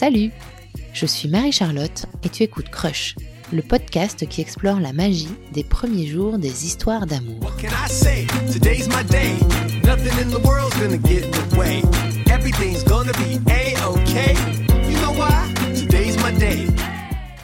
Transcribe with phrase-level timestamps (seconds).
[0.00, 0.30] Salut
[0.92, 3.16] Je suis Marie-Charlotte et tu écoutes Crush,
[3.52, 7.50] le podcast qui explore la magie des premiers jours des histoires d'amour.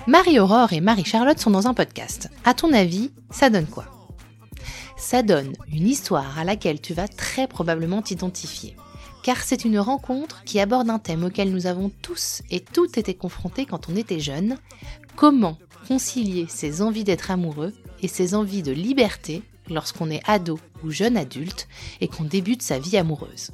[0.06, 2.30] Marie-Aurore et Marie-Charlotte sont dans un podcast.
[2.44, 3.86] À ton avis, ça donne quoi?
[4.96, 8.76] Ça donne une histoire à laquelle tu vas très probablement t'identifier.
[9.24, 13.14] Car c'est une rencontre qui aborde un thème auquel nous avons tous et toutes été
[13.14, 14.58] confrontés quand on était jeunes.
[15.16, 15.56] Comment
[15.88, 21.16] concilier ses envies d'être amoureux et ses envies de liberté lorsqu'on est ado ou jeune
[21.16, 21.68] adulte
[22.02, 23.50] et qu'on débute sa vie amoureuse?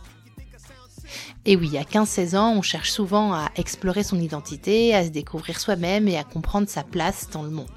[1.45, 5.61] Et oui, à 15-16 ans, on cherche souvent à explorer son identité, à se découvrir
[5.61, 7.69] soi-même et à comprendre sa place dans le monde.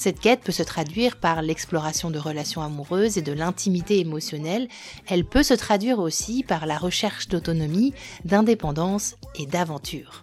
[0.00, 4.68] Cette quête peut se traduire par l'exploration de relations amoureuses et de l'intimité émotionnelle.
[5.08, 7.92] Elle peut se traduire aussi par la recherche d'autonomie,
[8.24, 10.22] d'indépendance et d'aventure.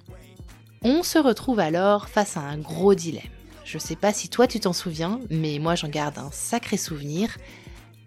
[0.81, 3.23] On se retrouve alors face à un gros dilemme.
[3.65, 7.35] Je sais pas si toi tu t'en souviens, mais moi j'en garde un sacré souvenir.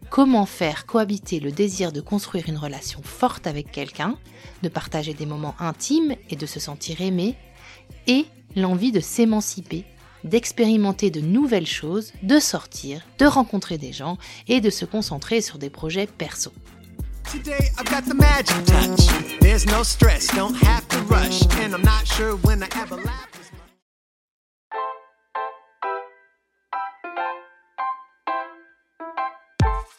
[0.08, 4.16] Comment faire cohabiter le désir de construire une relation forte avec quelqu'un,
[4.62, 7.34] de partager des moments intimes et de se sentir aimé,
[8.06, 8.24] et
[8.56, 9.84] l'envie de s'émanciper,
[10.24, 15.58] d'expérimenter de nouvelles choses, de sortir, de rencontrer des gens et de se concentrer sur
[15.58, 16.52] des projets perso.
[17.30, 19.06] Today I've got the magic touch.
[19.40, 21.42] There's no stress, don't have to rush.
[21.62, 23.68] And I'm not sure when I ever laugh as much.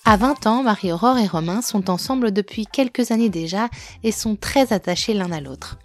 [0.06, 3.70] À 20 ans, Marie-Aurore et Romain sont ensemble depuis quelques années déjà
[4.04, 5.78] et sont très attachés l'un à l'autre.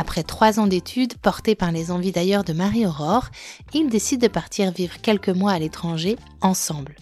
[0.00, 3.28] Après trois ans d'études portées par les envies d'ailleurs de Marie-Aurore,
[3.74, 6.96] ils décident de partir vivre quelques mois à l'étranger ensemble.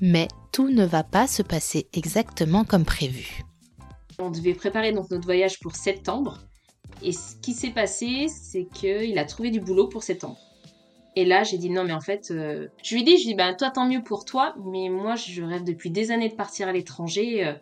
[0.00, 3.42] Mais tout ne va pas se passer exactement comme prévu.
[4.20, 6.38] On devait préparer donc notre voyage pour septembre.
[7.02, 10.38] Et ce qui s'est passé, c'est qu'il a trouvé du boulot pour septembre.
[11.16, 13.34] Et là, j'ai dit non, mais en fait, euh, je lui ai dit, je lui
[13.34, 16.68] ben toi, tant mieux pour toi, mais moi, je rêve depuis des années de partir
[16.68, 17.44] à l'étranger.
[17.44, 17.54] euh,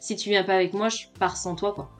[0.00, 1.90] si tu viens pas avec moi, je pars sans toi, quoi.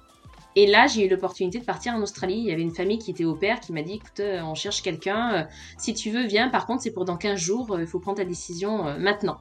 [0.56, 2.38] Et là, j'ai eu l'opportunité de partir en Australie.
[2.38, 4.54] Il y avait une famille qui était au père qui m'a dit, écoute, euh, on
[4.54, 5.34] cherche quelqu'un.
[5.34, 5.44] euh,
[5.78, 6.48] si tu veux, viens.
[6.48, 7.72] Par contre, c'est pour dans 15 jours.
[7.74, 9.38] euh, Il faut prendre ta décision maintenant.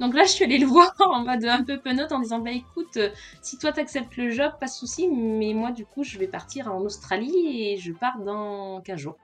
[0.00, 2.52] Donc là, je suis allée le voir en mode un peu penote en disant, bah
[2.52, 2.98] écoute,
[3.42, 6.72] si toi t'acceptes le job, pas de souci, mais moi du coup je vais partir
[6.72, 7.32] en Australie
[7.72, 9.16] et je pars dans 15 jours.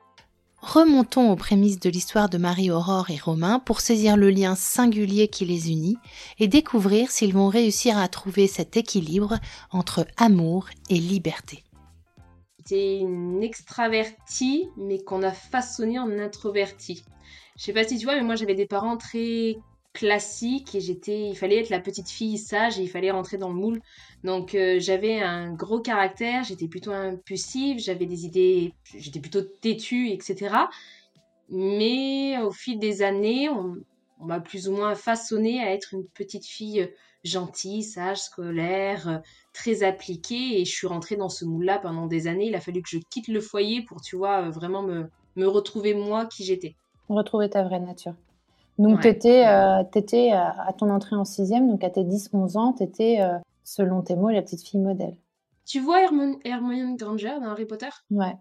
[0.62, 5.44] Remontons aux prémices de l'histoire de Marie-Aurore et Romain pour saisir le lien singulier qui
[5.44, 5.98] les unit
[6.38, 9.38] et découvrir s'ils vont réussir à trouver cet équilibre
[9.72, 11.64] entre amour et liberté.
[12.58, 17.02] J'étais une extravertie, mais qu'on a façonnée en introvertie.
[17.56, 19.56] Je sais pas si tu vois, mais moi j'avais des parents très
[19.92, 23.48] classiques et j'étais, il fallait être la petite fille sage et il fallait rentrer dans
[23.48, 23.80] le moule.
[24.24, 30.10] Donc euh, j'avais un gros caractère, j'étais plutôt impulsive, j'avais des idées, j'étais plutôt têtue,
[30.10, 30.54] etc.
[31.50, 33.76] Mais au fil des années, on,
[34.20, 36.88] m'a plus ou moins façonnée à être une petite fille
[37.24, 39.20] gentille, sage, scolaire,
[39.52, 42.46] très appliquée et je suis rentrée dans ce moule-là pendant des années.
[42.46, 45.94] Il a fallu que je quitte le foyer pour, tu vois, vraiment me, me retrouver
[45.94, 46.76] moi qui j'étais.
[47.08, 48.14] Retrouver ta vraie nature.
[48.82, 49.02] Donc, Ouais.
[49.02, 53.20] tu étais, à ton entrée en sixième, donc à tes 10-11 ans, tu étais,
[53.64, 55.16] selon tes mots, la petite fille modèle.
[55.64, 57.88] Tu vois Hermione, Hermione Granger dans Harry Potter?
[58.10, 58.34] Ouais.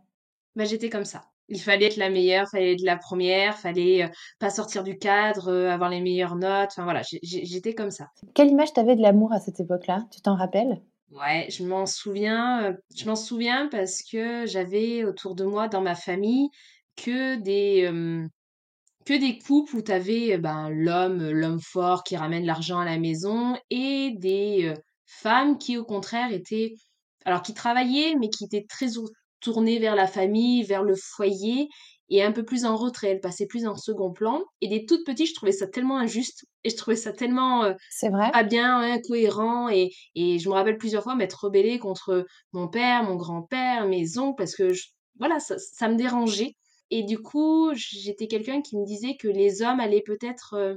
[0.55, 1.21] Bah j'étais comme ça.
[1.49, 4.07] Il fallait être la meilleure, fallait être la première, fallait euh,
[4.39, 6.69] pas sortir du cadre, euh, avoir les meilleures notes.
[6.71, 8.07] Enfin voilà, j'étais comme ça.
[8.33, 10.05] Quelle image t'avais de l'amour à cette époque-là?
[10.11, 10.81] Tu t'en rappelles?
[11.11, 15.81] Ouais, je m'en souviens, euh, je m'en souviens parce que j'avais autour de moi dans
[15.81, 16.49] ma famille
[16.95, 18.25] que des euh,
[19.05, 22.85] que des couples où t'avais euh, ben l'homme, euh, l'homme fort qui ramène l'argent à
[22.85, 24.73] la maison et des euh,
[25.05, 26.73] femmes qui au contraire étaient
[27.25, 29.07] alors qui travaillaient mais qui étaient très ou-
[29.39, 31.67] tournées vers la famille, vers le foyer
[32.09, 34.43] et un peu plus en retrait, elles passaient plus en second plan.
[34.59, 37.73] Et des toutes petites, je trouvais ça tellement injuste et je trouvais ça tellement euh,
[37.89, 38.31] C'est vrai.
[38.31, 43.03] pas bien, incohérent et, et je me rappelle plusieurs fois m'être rebellée contre mon père,
[43.03, 44.87] mon grand-père, mes oncles parce que je-
[45.19, 46.55] voilà, ça, ça me dérangeait.
[46.91, 50.75] Et du coup, j'étais quelqu'un qui me disait que les hommes allaient peut-être euh,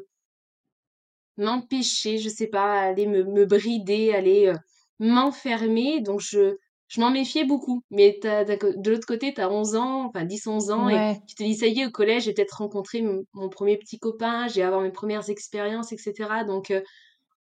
[1.36, 4.54] m'empêcher, je sais pas, aller me, me brider, aller euh,
[4.98, 6.00] m'enfermer.
[6.00, 6.56] Donc je,
[6.88, 7.82] je m'en méfiais beaucoup.
[7.90, 11.42] Mais co- de l'autre côté, tu as 11 ans, enfin 10-11 ans, et tu te
[11.42, 14.80] dis, ça y est, au collège, j'ai peut-être rencontré mon, premier petit copain, j'ai avoir
[14.82, 16.44] mes premières expériences, etc.
[16.44, 16.82] Donc, euh,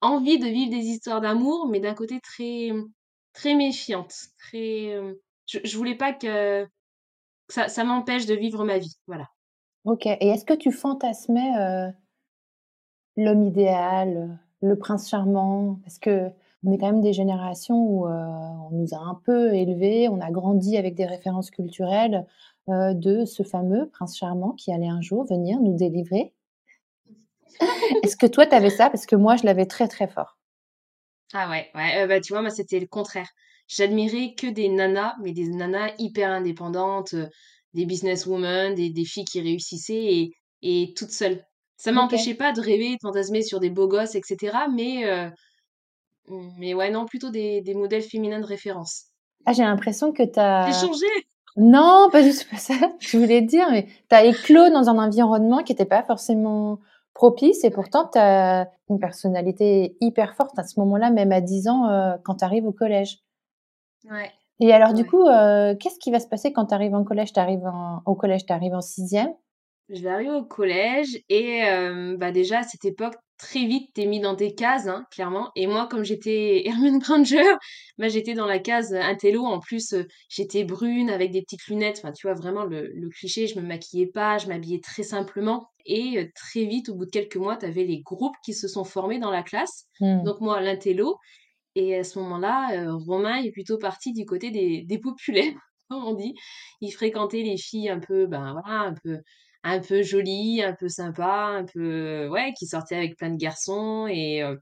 [0.02, 2.70] envie de vivre des histoires d'amour, mais d'un côté très,
[3.34, 4.14] très méfiante.
[4.38, 5.14] Très, euh,
[5.46, 6.66] je, je voulais pas que
[7.52, 8.96] ça, ça m'empêche de vivre ma vie.
[9.06, 9.28] Voilà.
[9.84, 10.06] Ok.
[10.06, 11.90] Et est-ce que tu fantasmais euh,
[13.16, 15.78] l'homme idéal, euh, le prince charmant?
[15.84, 16.30] Parce que
[16.64, 20.20] on est quand même des générations où euh, on nous a un peu élevés, on
[20.20, 22.26] a grandi avec des références culturelles
[22.68, 26.32] euh, de ce fameux prince charmant qui allait un jour venir nous délivrer.
[28.02, 28.88] Est-ce que toi, tu avais ça?
[28.88, 30.38] Parce que moi, je l'avais très, très fort.
[31.34, 33.28] Ah ouais, ouais, euh, bah tu vois, moi c'était le contraire.
[33.68, 37.28] J'admirais que des nanas, mais des nanas hyper indépendantes, euh,
[37.74, 40.30] des businesswomen, des, des filles qui réussissaient et,
[40.62, 41.42] et toutes seules.
[41.76, 44.56] Ça m'empêchait pas de rêver, de fantasmer sur des beaux gosses, etc.
[44.72, 45.28] Mais, euh,
[46.58, 49.06] mais ouais, non, plutôt des, des modèles féminins de référence.
[49.46, 50.80] Ah, j'ai l'impression que tu J'ai as...
[50.80, 51.06] changé!
[51.56, 52.74] Non, pas du tout pas ça.
[53.00, 56.78] Je voulais dire, mais tu as éclos dans un environnement qui n'était pas forcément
[57.14, 61.68] propice et pourtant tu as une personnalité hyper forte à ce moment-là, même à 10
[61.68, 63.18] ans, euh, quand tu arrives au collège.
[64.04, 64.30] Ouais.
[64.60, 65.08] Et alors, du Ouais.
[65.08, 67.32] coup, euh, qu'est-ce qui va se passer quand tu arrives en collège?
[67.34, 68.02] T'arrives en...
[68.06, 69.32] Au collège, tu arrives en sixième?
[69.88, 74.06] Je vais arriver au collège et euh, bah déjà à cette époque, très vite, t'es
[74.06, 75.50] mis dans tes cases, hein, clairement.
[75.56, 77.42] Et moi, comme j'étais Hermione Granger,
[77.98, 79.44] bah j'étais dans la case intello.
[79.44, 81.98] En plus, euh, j'étais brune avec des petites lunettes.
[82.02, 85.68] Enfin, tu vois, vraiment le, le cliché, je me maquillais pas, je m'habillais très simplement.
[85.84, 89.18] Et très vite, au bout de quelques mois, t'avais les groupes qui se sont formés
[89.18, 89.86] dans la classe.
[90.00, 90.22] Hmm.
[90.22, 91.18] Donc moi, l'intello.
[91.74, 95.54] Et à ce moment-là, euh, Romain est plutôt parti du côté des, populaires,
[95.88, 96.34] comme on dit.
[96.80, 99.18] Il fréquentait les filles un peu, ben voilà, un peu,
[99.64, 104.06] un peu jolies, un peu sympas, un peu, ouais, qui sortaient avec plein de garçons.
[104.08, 104.56] Et euh,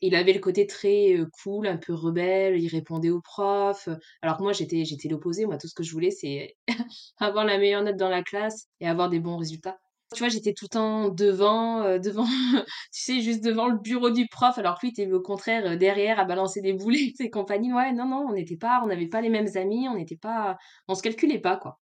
[0.00, 2.60] il avait le côté très euh, cool, un peu rebelle.
[2.60, 3.88] Il répondait aux profs.
[4.22, 5.46] Alors que moi, j'étais, j'étais l'opposé.
[5.46, 6.56] Moi, tout ce que je voulais, c'est
[7.18, 9.78] avoir la meilleure note dans la classe et avoir des bons résultats.
[10.14, 12.64] Tu vois, j'étais tout le temps devant, euh, devant, tu
[13.02, 16.18] sais, juste devant le bureau du prof, alors que lui, était au contraire euh, derrière
[16.20, 17.72] à balancer des boulettes et compagnie.
[17.72, 20.56] Ouais, non, non, on n'était pas, on n'avait pas les mêmes amis, on n'était pas,
[20.88, 21.78] on se calculait pas, quoi.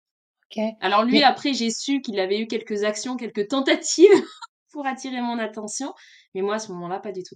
[0.52, 0.64] Ok.
[0.81, 4.08] Alors lui, Mais- après, j'ai su qu'il avait eu quelques actions, quelques tentatives
[4.72, 5.94] pour attirer mon attention,
[6.34, 7.36] mais moi, à ce moment-là, pas du tout.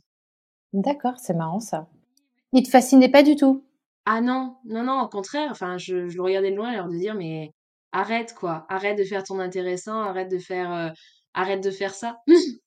[0.71, 1.89] D'accord, c'est marrant ça.
[2.53, 3.65] Il te fascinait pas du tout?
[4.05, 6.97] Ah non, non, non, au contraire, enfin, je, je le regardais de loin, l'air de
[6.97, 7.51] dire, mais
[7.97, 10.89] arrête, quoi, arrête de faire ton intéressant, arrête de faire, euh,
[11.33, 12.19] arrête de faire ça.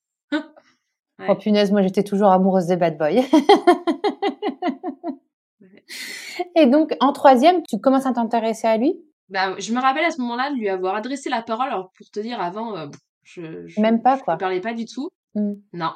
[1.19, 1.27] Ouais.
[1.29, 3.11] Oh punaise, moi j'étais toujours amoureuse des bad boys.
[3.11, 3.29] Ouais.
[6.55, 8.95] Et donc, en troisième, tu commences à t'intéresser à lui?
[9.29, 11.67] Bah, je me rappelle à ce moment-là de lui avoir adressé la parole.
[11.67, 12.87] Alors, pour te dire, avant, euh,
[13.23, 14.33] je, je, Même pas, je quoi.
[14.33, 15.09] lui parlais pas du tout.
[15.35, 15.53] Hmm.
[15.73, 15.91] Non.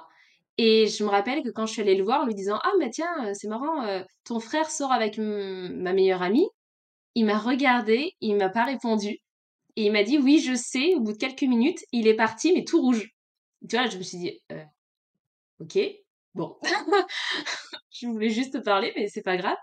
[0.59, 2.71] Et je me rappelle que quand je suis allée le voir, en lui disant, ah,
[2.79, 6.47] mais tiens, euh, c'est marrant, euh, ton frère sort avec ma meilleure amie.
[7.15, 9.17] Il m'a regardé, il m'a pas répondu.
[9.77, 12.53] Et il m'a dit, oui, je sais, au bout de quelques minutes, il est parti,
[12.53, 13.09] mais tout rouge.
[13.69, 14.63] Tu vois, je me suis dit, euh,
[15.59, 15.77] ok,
[16.33, 16.57] bon.
[17.91, 19.57] je voulais juste te parler, mais c'est pas grave.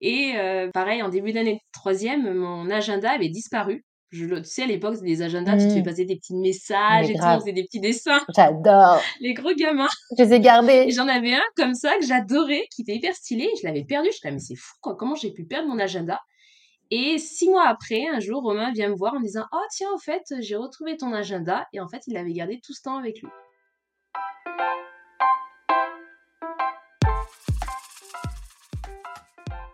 [0.00, 3.84] Et euh, pareil, en début d'année troisième, mon agenda avait disparu.
[4.10, 5.84] Je, le- tu sais, à l'époque, c'était des agendas, tu te fais Hmm.
[5.84, 9.02] passer des petits messages Mais et tout, on faisait des petits dessins, J'adore.
[9.20, 9.88] les gros gamins.
[10.16, 10.90] Je les ai gardés.
[10.90, 14.08] j'en avais un comme ça que j'adorais, qui était hyper stylé, et je l'avais perdu.
[14.22, 16.18] Je me mais c'est fou, quoi, comment j'ai pu perdre mon agenda?
[16.90, 19.88] Et six mois après, un jour, Romain vient me voir en me disant, oh tiens,
[19.94, 22.96] en fait, j'ai retrouvé ton agenda, et en fait, il avait gardé tout ce temps
[22.96, 23.28] avec lui.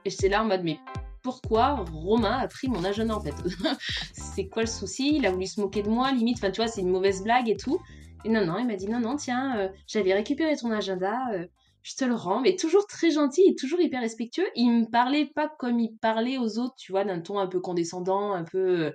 [0.05, 0.81] Et j'étais là en mode, mais
[1.23, 3.35] pourquoi Romain a pris mon agenda en fait?
[4.13, 5.17] C'est quoi le souci?
[5.17, 7.49] Il a voulu se moquer de moi, limite, enfin tu vois, c'est une mauvaise blague
[7.49, 7.81] et tout.
[8.25, 11.47] Et non, non, il m'a dit, non, non, tiens, euh, j'avais récupéré ton agenda, euh,
[11.85, 14.49] je te le rends, mais toujours très gentil et toujours hyper respectueux.
[14.57, 17.61] Il me parlait pas comme il parlait aux autres, tu vois, d'un ton un peu
[17.61, 18.93] condescendant, un peu, euh,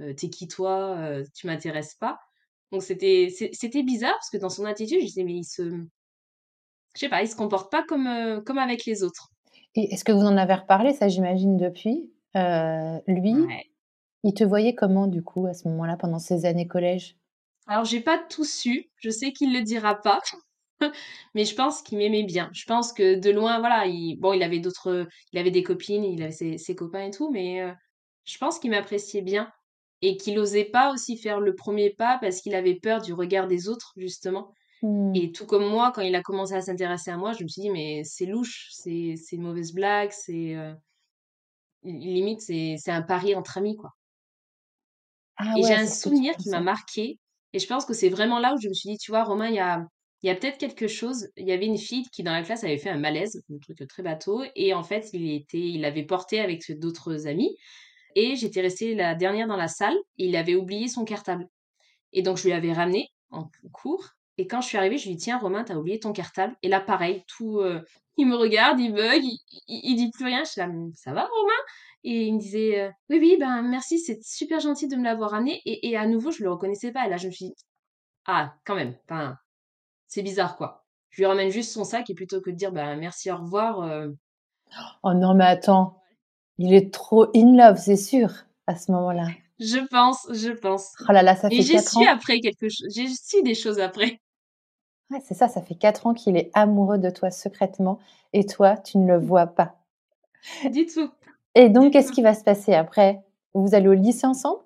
[0.00, 2.18] euh, t'es qui toi, euh, tu m'intéresses pas.
[2.72, 5.62] Donc c'était c'était bizarre parce que dans son attitude, je disais, mais il se,
[6.94, 9.28] je sais pas, il se comporte pas comme, euh, comme avec les autres.
[9.74, 12.10] Et est-ce que vous en avez reparlé, ça j'imagine depuis?
[12.34, 13.64] Lui, Ouais.
[14.24, 17.16] il te voyait comment du coup à ce moment-là pendant ces années collège?
[17.66, 18.90] Alors, j'ai pas tout su.
[18.96, 20.20] Je sais qu'il le dira pas.
[21.34, 22.50] Mais je pense qu'il m'aimait bien.
[22.52, 26.04] Je pense que de loin, voilà, il, bon, il avait d'autres, il avait des copines,
[26.04, 27.72] il avait ses, ses copains et tout, mais euh,
[28.24, 29.50] je pense qu'il m'appréciait bien
[30.02, 33.46] et qu'il osait pas aussi faire le premier pas parce qu'il avait peur du regard
[33.46, 34.54] des autres, justement.
[34.82, 35.14] Hmm.
[35.14, 37.62] Et tout comme moi, quand il a commencé à s'intéresser à moi, je me suis
[37.62, 40.72] dit, mais c'est louche, c'est, une mauvaise blague, c'est, euh,
[41.82, 43.90] limite, c'est, un pari entre amis, quoi.
[45.36, 47.18] Ah Et j'ai un souvenir qui m'a marqué.
[47.52, 49.48] Et je pense que c'est vraiment là où je me suis dit, tu vois, Romain,
[49.48, 49.86] il y a,
[50.22, 51.28] il y a peut-être quelque chose.
[51.36, 53.88] Il y avait une fille qui, dans la classe, avait fait un malaise, un truc
[53.88, 54.42] très bateau.
[54.54, 57.56] Et en fait, il était, il l'avait porté avec d'autres amis.
[58.16, 59.96] Et j'étais restée la dernière dans la salle.
[60.16, 61.48] Il avait oublié son cartable.
[62.12, 64.10] Et donc, je lui avais ramené en cours.
[64.36, 66.56] Et quand je suis arrivée, je lui dit, tiens, Romain, t'as oublié ton cartable.
[66.62, 67.80] Et là, pareil, tout, euh,
[68.16, 69.22] il me regarde, il bug,
[69.68, 70.44] il, dit plus rien.
[70.44, 71.62] Je suis là, ça va, Romain?
[72.04, 75.34] Et il me disait, euh, oui, oui, ben merci, c'est super gentil de me l'avoir
[75.34, 75.60] amené.
[75.64, 77.06] Et, à nouveau, je le reconnaissais pas.
[77.06, 77.54] Et là, je me suis dit,
[78.26, 79.36] ah, quand même, enfin,
[80.10, 80.84] c'est bizarre, quoi.
[81.10, 83.80] Je lui ramène juste son sac et plutôt que de dire, ben merci, au revoir,
[83.82, 84.10] euh,
[85.02, 85.96] Oh non, mais attends,
[86.58, 88.30] il est trop in love, c'est sûr,
[88.66, 89.26] à ce moment-là.
[89.60, 90.94] Je pense, je pense.
[91.08, 92.06] Oh là là, ça Et fait j'ai 4 su ans.
[92.08, 92.88] après quelque chose.
[92.94, 94.20] J'ai su des choses après.
[95.10, 98.00] Ouais, c'est ça, ça fait 4 ans qu'il est amoureux de toi secrètement
[98.32, 99.76] et toi, tu ne le vois pas.
[100.72, 101.10] Du tout.
[101.54, 103.22] Et donc, qu'est-ce qui va se passer après?
[103.54, 104.62] Vous allez au lycée ensemble?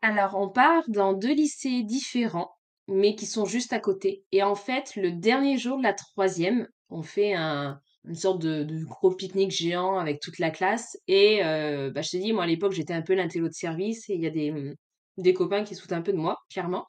[0.00, 2.54] Alors, on part dans deux lycées différents,
[2.88, 4.24] mais qui sont juste à côté.
[4.32, 8.84] Et en fait, le dernier jour de la troisième, on fait un, une sorte de,
[8.84, 10.98] gros pique-nique géant avec toute la classe.
[11.08, 14.08] Et euh, bah, je te dis, moi à l'époque, j'étais un peu l'intello de service
[14.10, 14.74] et il y a des, hum,
[15.18, 16.86] des copains qui se foutent un peu de moi, clairement.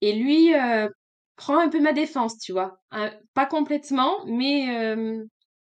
[0.00, 0.88] Et lui euh,
[1.36, 2.78] prend un peu ma défense, tu vois.
[3.34, 5.24] Pas complètement, mais euh,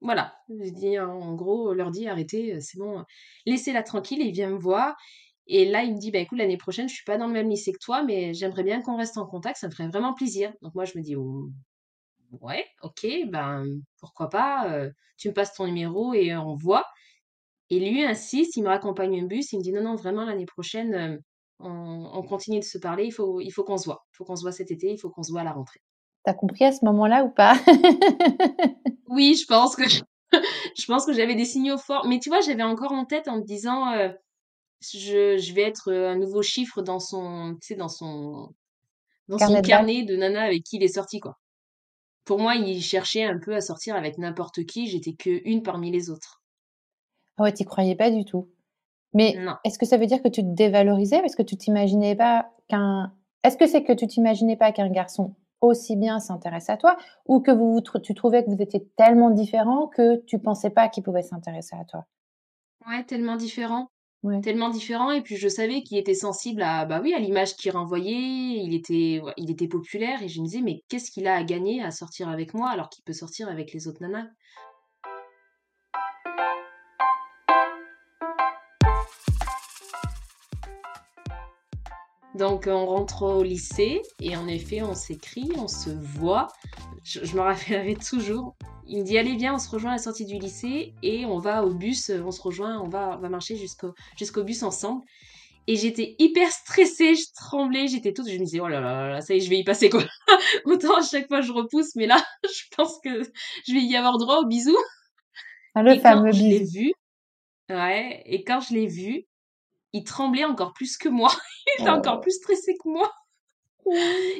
[0.01, 0.36] voilà.
[0.50, 3.04] Je dis, en gros, leur dit, arrêtez, c'est bon,
[3.46, 4.22] laissez-la tranquille.
[4.22, 4.96] Et il vient me voir.
[5.47, 7.49] Et là, il me dit, bah écoute, l'année prochaine, je suis pas dans le même
[7.49, 10.51] lycée que toi, mais j'aimerais bien qu'on reste en contact, ça me ferait vraiment plaisir.
[10.61, 11.49] Donc moi, je me dis, oh,
[12.41, 13.65] ouais, ok, ben
[13.99, 16.85] pourquoi pas, euh, tu me passes ton numéro et on voit.
[17.69, 20.45] Et lui insiste, il me raccompagne un bus, il me dit, non, non, vraiment, l'année
[20.45, 21.17] prochaine, euh,
[21.59, 24.05] on, on continue de se parler, il faut, il faut qu'on se voit.
[24.13, 25.81] Il faut qu'on se voit cet été, il faut qu'on se voit à la rentrée.
[26.23, 27.55] T'as compris à ce moment-là ou pas?
[29.07, 29.83] Oui, je pense que
[30.77, 33.37] je pense que j'avais des signaux forts, mais tu vois, j'avais encore en tête en
[33.37, 34.09] me disant, euh,
[34.94, 38.54] je, je vais être un nouveau chiffre dans son, tu sais, dans son,
[39.30, 39.88] dans son Carnet de bac?
[39.88, 41.39] carnet de nana avec qui il est sorti, quoi.
[42.25, 45.92] Pour moi, il cherchait un peu à sortir avec n'importe qui, j'étais que une parmi
[45.92, 46.42] les autres.
[47.38, 48.48] Ah ouais, t'y croyais pas du tout.
[49.13, 49.58] Mais Non.
[49.63, 51.22] est-ce que ça veut dire que tu te dévalorisais?
[51.22, 53.13] Parce que tu t'imaginais pas qu'un
[53.44, 57.42] est-ce que c'est que tu t'imaginais pas qu'un garçon aussi bien s'intéresse à toi ou
[57.42, 61.24] que vous, tu trouvais que vous étiez tellement différents que tu pensais pas qu'il pouvait
[61.24, 62.06] s'intéresser à toi?
[62.88, 63.89] Ouais, tellement différent,
[64.41, 65.12] Tellement différent.
[65.12, 68.63] Et puis je savais qu'il était sensible à, bah à l'image qu'il renvoyait.
[68.63, 71.84] Il était, il était populaire et je me disais, mais qu'est-ce qu'il a à gagner
[71.84, 74.27] à sortir avec moi alors qu'il peut sortir avec les autres nanas?
[82.36, 86.50] Donc on rentre au lycée et en effet on s'écrit, on se voit.
[87.04, 88.56] Je, je me rappellerai toujours.
[88.88, 91.39] Il me dit allez viens on se rejoint à la sortie du lycée et on
[91.39, 95.01] va au bus, on se rejoint, on va, on va marcher jusqu'au jusqu'au bus ensemble.
[95.68, 99.22] Et j'étais hyper stressée, je tremblais, j'étais toute, je me disais oh là là là,
[99.22, 100.04] ça y est je vais y passer quoi.
[100.65, 103.22] Autant à chaque fois je repousse mais là je pense que
[103.65, 104.75] je vais y avoir droit au bisou.
[105.74, 106.70] Ah, le Et quand fameux je l'ai bisou.
[106.70, 106.94] vu,
[107.70, 109.25] ouais, et quand je l'ai vu,
[109.95, 111.31] il tremblait encore plus que moi.
[111.77, 112.21] Il était encore Oh.
[112.21, 113.11] plus stressé que moi.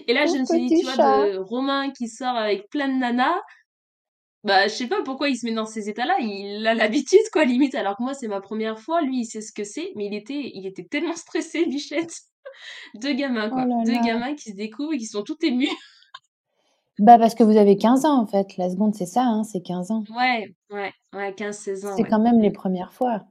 [0.08, 0.96] Et là, je me suis dit, tu vois,
[1.28, 3.40] de Romain qui sort avec plein de nanas,
[4.44, 6.16] bah, je sais pas pourquoi il se met dans ces états-là.
[6.20, 7.74] Il a l'habitude, quoi, limite.
[7.76, 9.02] Alors que moi, c'est ma première fois.
[9.02, 12.14] Lui, il sait ce que c'est, mais il était, il était tellement stressé, Bichette.
[12.96, 13.66] Deux gamins, Oh quoi.
[13.66, 14.02] là Deux là.
[14.02, 15.68] gamins qui se découvrent et qui sont tout émus.
[16.98, 18.56] Bah parce que vous avez 15 ans en fait.
[18.56, 20.04] La seconde, c'est ça, hein, c'est 15 ans.
[20.16, 22.10] Ouais, ouais, ouais, 15-16 ans, C'est ouais.
[22.10, 23.24] quand même les premières fois.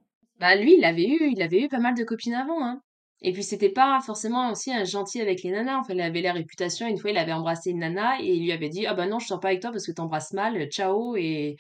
[0.45, 2.83] Bah, lui, il avait eu, il avait eu pas mal de copines avant, hein.
[3.23, 5.79] Et puis, c'était pas forcément aussi un gentil avec les nanas.
[5.79, 6.87] Enfin, il avait la réputation.
[6.87, 9.19] Une fois, il avait embrassé une nana et il lui avait dit, ah bah non,
[9.19, 11.17] je sors pas avec toi parce que t'embrasses mal, ciao.
[11.17, 11.57] Et, et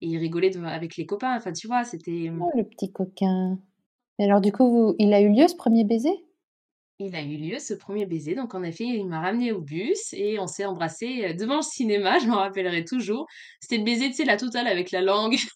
[0.00, 1.36] il rigolait avec les copains.
[1.36, 2.32] Enfin, tu vois, c'était.
[2.40, 3.58] Oh le petit coquin?
[4.18, 4.94] Et alors du coup, vous...
[4.98, 6.24] il a eu lieu ce premier baiser?
[7.00, 8.34] Il a eu lieu ce premier baiser.
[8.34, 11.62] Donc, en effet, il m'a ramené au bus et on s'est embrassé euh, devant le
[11.62, 12.18] cinéma.
[12.20, 13.26] Je m'en rappellerai toujours.
[13.60, 15.36] C'était le baiser, tu sais, la totale avec la langue.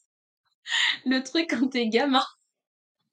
[1.06, 2.24] Le truc quand t'es gamin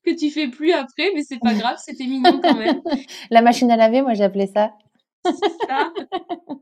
[0.04, 2.82] que tu fais plus après, mais c'est pas grave, c'était mignon quand même.
[3.32, 4.74] La machine à laver, moi j'appelais ça.
[5.26, 5.94] C'est ça,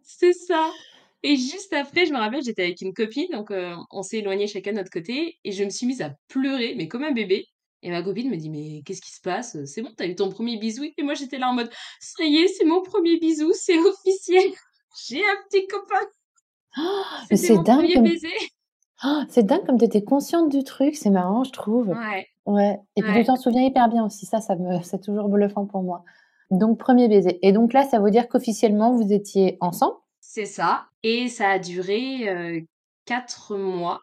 [0.03, 0.69] c'est ça.
[1.23, 4.47] Et juste après, je me rappelle, j'étais avec une copine, donc euh, on s'est éloignés
[4.47, 7.47] chacun de notre côté, et je me suis mise à pleurer, mais comme un bébé.
[7.83, 9.57] Et ma copine me dit, mais qu'est-ce qui se passe?
[9.65, 10.83] C'est bon, t'as eu ton premier bisou?
[10.97, 11.69] Et moi, j'étais là en mode,
[11.99, 14.51] ça y est, c'est mon premier bisou, c'est officiel.
[15.07, 16.05] J'ai un petit copain.
[17.35, 18.03] C'est dingue premier comme...
[18.03, 18.27] baiser.
[19.03, 21.87] Oh, c'est dingue comme tu étais consciente du truc, c'est marrant, je trouve.
[21.87, 22.79] Ouais, Ouais.
[22.95, 23.23] Et puis tu ouais.
[23.25, 24.81] t'en souviens hyper bien aussi, ça, ça me...
[24.83, 26.03] c'est toujours bluffant pour moi.
[26.49, 27.39] Donc premier baiser.
[27.41, 29.95] Et donc là, ça veut dire qu'officiellement, vous étiez ensemble?
[30.19, 30.85] C'est ça.
[31.03, 32.59] Et ça a duré euh,
[33.05, 34.01] quatre mois.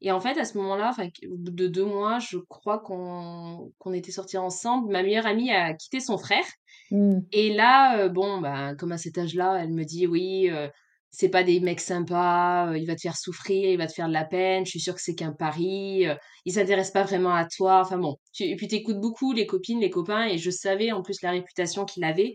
[0.00, 0.94] Et en fait, à ce moment-là,
[1.28, 4.92] au bout de deux mois, je crois qu'on était sortis ensemble.
[4.92, 6.44] Ma meilleure amie a quitté son frère.
[6.92, 7.18] Hmm.
[7.32, 10.68] Et là, euh, bon, ben, comme à cet âge-là, elle me dit, oui, euh,
[11.10, 14.08] c'est pas des mecs sympas, euh, il va te faire souffrir, il va te faire
[14.08, 17.34] de la peine, je suis sûre que c'est qu'un pari, euh, il s'intéresse pas vraiment
[17.34, 17.80] à toi.
[17.80, 21.02] Enfin bon, tu, et puis t'écoutes beaucoup les copines, les copains, et je savais en
[21.02, 22.34] plus la réputation qu'il avait.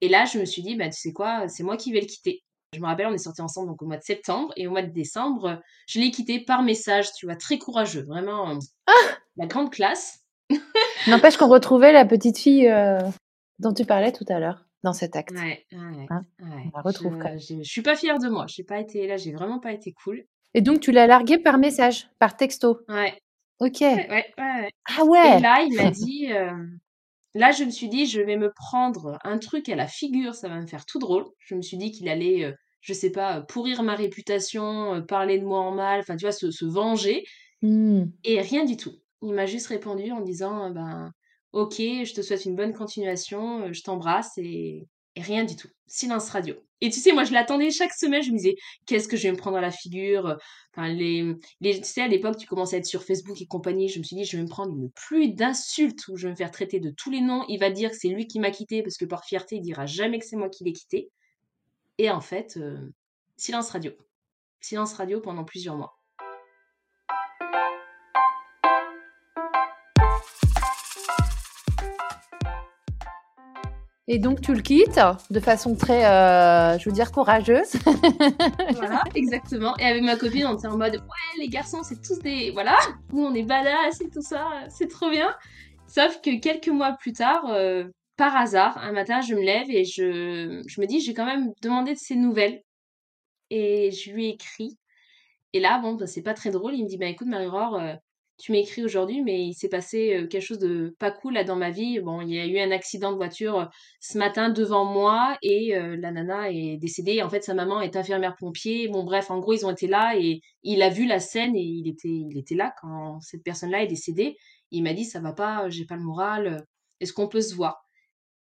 [0.00, 2.06] Et là, je me suis dit, bah, tu sais quoi, c'est moi qui vais le
[2.06, 2.42] quitter.
[2.74, 4.82] Je me rappelle, on est sortis ensemble donc au mois de septembre, et au mois
[4.82, 8.92] de décembre, je l'ai quitté par message, tu vois, très courageux, vraiment, euh,
[9.36, 10.20] la grande classe.
[11.06, 13.00] N'empêche qu'on retrouvait la petite fille euh,
[13.58, 15.44] dont tu parlais tout à l'heure dans cet acte.
[15.44, 16.66] Ouais, ouais, Hein, ouais.
[16.66, 17.38] on la retrouve quand Je, même.
[17.38, 18.46] j'ai- je suis pas fière de moi.
[18.48, 20.26] J'ai pas été là, j'ai vraiment pas été cool.
[20.54, 22.80] Et donc tu l'as largué par message, par texto?
[22.88, 23.18] Ouais,
[23.60, 23.82] OK.
[24.08, 24.70] Ouais, ouais.
[24.86, 26.28] Ah Et là, il m'a dit,
[27.34, 30.48] là, je me suis dit: «Je vais me prendre un truc à la figure, ça
[30.48, 31.24] va me faire tout drôle».
[31.40, 35.44] Je me suis dit qu'il allait, heu, je sais pas, pourrir ma réputation, parler de
[35.44, 37.24] moi en mal, enfin, tu vois, se se venger
[37.62, 38.12] Mmh.
[38.24, 38.92] et rien du tout.
[39.22, 41.12] Il m'a juste répondu en disant, ben:
[41.52, 45.68] «OK, je te souhaite une bonne continuation, heu, je t'embrasse» et rien du tout.
[45.86, 46.54] Silence radio.
[46.80, 48.56] Et tu sais, moi, je l'attendais chaque semaine, je me disais:
[48.86, 50.36] «Qu'est-ce que je vais me prendre à la figure?» heu,
[50.74, 53.88] enfin les, les tu sais, à l'époque, tu commençais à être sur Facebook et compagnie,
[53.88, 56.36] je me suis dit: «Je vais me prendre une pluie d'insultes où je vais me
[56.36, 57.44] faire traiter de tous les noms.
[57.48, 59.86] Il va dire que c'est lui qui m'a quittée parce que par fierté, il dira
[59.86, 61.10] jamais que c'est moi qui l'ai quitté»
[61.98, 62.92] et en fait, heu,
[63.36, 63.92] silence radio.
[64.60, 66.01] Silence radio pendant plusieurs mois.
[74.08, 77.72] Et donc tu le quittes de façon très, heu, je veux dire courageuse.
[78.74, 79.76] Voilà, exactement.
[79.78, 82.50] Et avec ma copine, on était en mode ouais, les garçons, c'est tous des.
[82.50, 82.76] Voilà,
[83.12, 85.32] on est badass et tout ça, c'est trop bien.
[85.86, 87.84] Sauf que quelques mois plus tard, euh,
[88.16, 91.26] par hasard, un matin, je me lève et je, je me dis, je vais quand
[91.26, 92.62] même demander de ses nouvelles.
[93.50, 94.78] Et je lui ai écrit.
[95.52, 96.74] Et là, bon, bah, c'est pas très drôle.
[96.74, 97.94] Il me dit, bah écoute, Marie-Aurore, euh,
[98.42, 101.54] tu m'écris aujourd'hui, mais il s'est passé euh, quelque chose de pas cool là dans
[101.54, 102.00] ma vie.
[102.00, 103.64] Bon, il y a eu un accident de voiture euh,
[104.00, 107.22] ce matin devant moi et euh, la nana est décédée.
[107.22, 108.88] En fait, sa maman est infirmière pompier.
[108.88, 111.62] Bon, bref, en gros, ils ont été là et il a vu la scène et
[111.62, 114.36] il était, là quand cette personne-là est décédée.
[114.72, 116.66] Il m'a dit, ça va pas, j'ai pas le moral.
[116.98, 117.86] Est-ce qu'on peut se voir?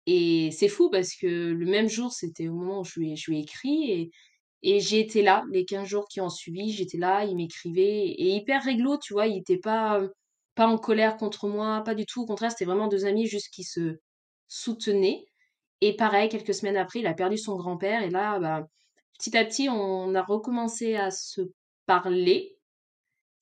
[0.06, 3.16] Et c'est fou parce que le même jour, c'était au moment où je lui ai,
[3.16, 4.10] je lui ai écrit et,
[4.62, 8.36] et j'ai été là, les 15 jours qui ont suivi, j'étais là, il m'écrivait et
[8.36, 10.00] hyper réglo, tu vois, il était pas,
[10.54, 12.22] pas en colère contre moi, pas du tout.
[12.22, 13.98] Au contraire, c'était vraiment deux amis juste qui se
[14.48, 15.24] soutenaient.
[15.80, 18.66] Et pareil, quelques semaines après, il a perdu son grand-père et là, bah,
[19.18, 21.42] petit à petit, on a recommencé à se
[21.86, 22.58] parler.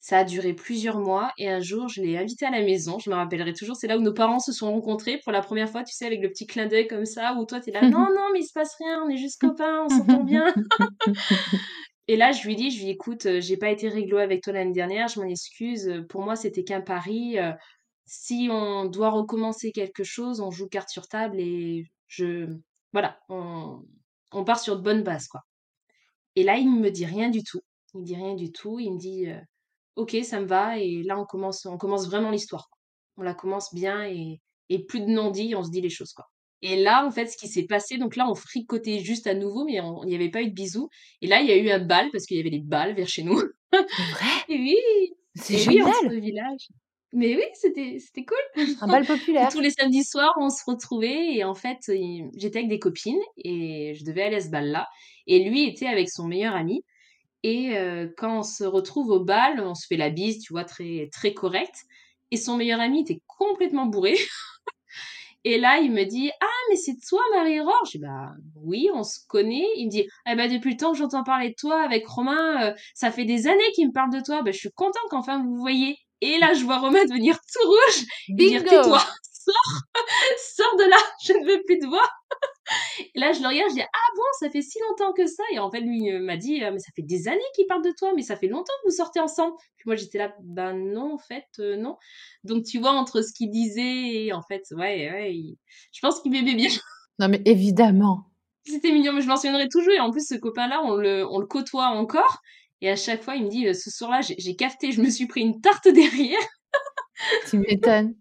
[0.01, 2.99] Ça a duré plusieurs mois et un jour, je l'ai invité à la maison.
[2.99, 5.69] Je me rappellerai toujours, c'est là où nos parents se sont rencontrés pour la première
[5.69, 8.07] fois, tu sais, avec le petit clin d'œil comme ça, où toi, t'es là, non,
[8.15, 10.45] non, mais il se passe rien, on est juste copains, on s'entend bien.
[12.09, 14.43] Et là, je lui dis, je lui dis, écoute, euh, j'ai pas été réglo avec
[14.43, 15.89] toi l'année dernière, je m'en excuse.
[15.89, 17.39] euh, Pour moi, c'était qu'un pari.
[17.39, 17.53] euh,
[18.07, 22.47] Si on doit recommencer quelque chose, on joue carte sur table et je,
[22.93, 23.83] voilà, on,
[24.33, 25.43] on part sur de bonnes bases, quoi.
[26.37, 27.61] Et là, il me dit rien du tout.
[27.95, 28.79] Il me dit rien du tout.
[28.79, 29.39] Il me dit, euh,
[29.99, 30.79] ok, ça me va.
[30.79, 32.69] Et là, on commence, on commence vraiment l'histoire.
[33.19, 36.27] On la commence bien et, et plus de non-dit, on se dit les choses, quoi.
[36.63, 39.65] Et là, en fait, ce qui s'est passé, donc là, on fricotait juste à nouveau,
[39.65, 40.89] mais on- il n'y avait pas eu de bisous.
[41.23, 43.07] Et là, il y a eu un bal, parce qu'il y avait des balles vers
[43.09, 43.41] chez nous.
[43.73, 44.27] C'est vrai?
[44.49, 44.77] Et oui,
[45.37, 46.15] C'est et oui, entre génial!
[46.15, 46.69] le village.
[47.13, 48.65] Mais oui, c'était, c'était cool.
[48.81, 49.49] Un bal populaire.
[49.51, 53.21] tous les samedis soirs, on se retrouvait et en fait, il- j'étais avec des copines
[53.37, 54.87] et je devais aller à ce bal-là.
[55.27, 56.83] Et lui était avec son meilleur ami.
[57.43, 60.65] Et euh, quand on se retrouve au bal, on se fait la bise, tu vois,
[60.65, 61.85] très, très correct.
[62.31, 64.17] Et son meilleur ami était complètement bourré.
[65.45, 67.85] Et là, il me dit, ah, mais c'est toi, Marie-Aurore?
[67.87, 69.67] Je dis, bah oui, on se connaît.
[69.77, 72.75] Il me dit, eh ben, depuis le temps que j'entends parler de toi avec Romain,
[72.93, 74.43] ça fait des années qu'il me parle de toi.
[74.43, 75.97] Ben, je suis contente qu'enfin vous vous voyez.
[76.21, 78.83] Et là, je vois Romain devenir tout rouge et dire, Bingo!
[78.83, 79.03] tais-toi,
[79.49, 79.83] sors,
[80.57, 82.09] sors de là, je ne veux plus te voir.
[83.15, 85.43] Et là, je le regarde, je dis, ah bon, ça fait si longtemps que ça.
[85.53, 87.83] Et en fait, lui il m'a dit, Ah, mais ça fait des années qu'il parle
[87.83, 89.55] de toi, mais ça fait longtemps que vous sortez ensemble.
[89.77, 91.97] Puis moi, j'étais là, ben non, en fait, euh, non.
[92.45, 95.59] Donc, tu vois, entre ce qu'il disait et en fait, ouais, ouais, il-
[95.93, 96.69] je pense qu'il m'aimait bien.
[97.21, 98.27] Non mais évidemment.
[98.65, 99.93] C'était mignon, mais je m'en souviendrai toujours.
[99.93, 102.39] Et en plus, ce copain-là, on le, on le côtoie encore.
[102.81, 105.27] Et à chaque fois, il me dit, euh, ce soir-là, j'ai capté, je me suis
[105.27, 106.39] pris une tarte derrière.
[107.51, 108.15] Tu m'étonnes.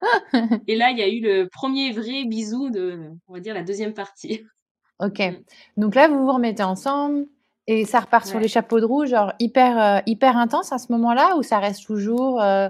[0.66, 3.62] Et là, il y a eu le premier vrai bisou de, on va dire, la
[3.62, 4.44] deuxième partie.
[5.00, 5.18] OK.
[5.18, 5.80] Mm.
[5.80, 7.26] Donc là, vous vous remettez ensemble
[7.66, 10.90] et ça repart sur les chapeaux de roue, genre hyper, heu, hyper intense à ce
[10.92, 12.68] moment-là ou ça reste toujours, heu,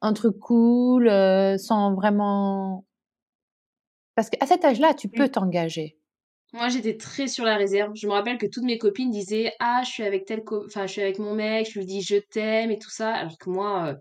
[0.00, 2.84] un truc cool, heu, sans vraiment
[4.18, 5.96] parce qu'à cet âge-là, tu peux t'engager.
[6.52, 7.92] Moi, j'étais très sur la réserve.
[7.94, 10.92] Je me rappelle que toutes mes copines disaient, ah, je suis avec tel, enfin, je
[10.92, 13.14] suis avec mon mec, je lui dis je t'aime et tout ça.
[13.14, 13.94] Alors que moi, euh,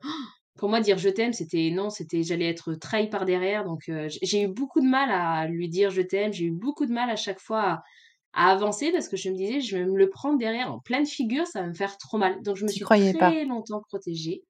[0.58, 3.64] pour moi, dire je t'aime, c'était non, c'était j'allais être trahie par derrière.
[3.66, 6.34] Donc, euh, j'ai eu beaucoup de mal à lui dire je t'aime.
[6.34, 7.84] J'ai eu beaucoup de mal à chaque fois à,
[8.34, 11.06] à avancer parce que je me disais, je vais me le prendre derrière en pleine
[11.06, 12.42] figure, ça va me faire trop mal.
[12.44, 13.36] Donc, je me Tu suis croyais pas?
[13.36, 14.44] très longtemps protégée.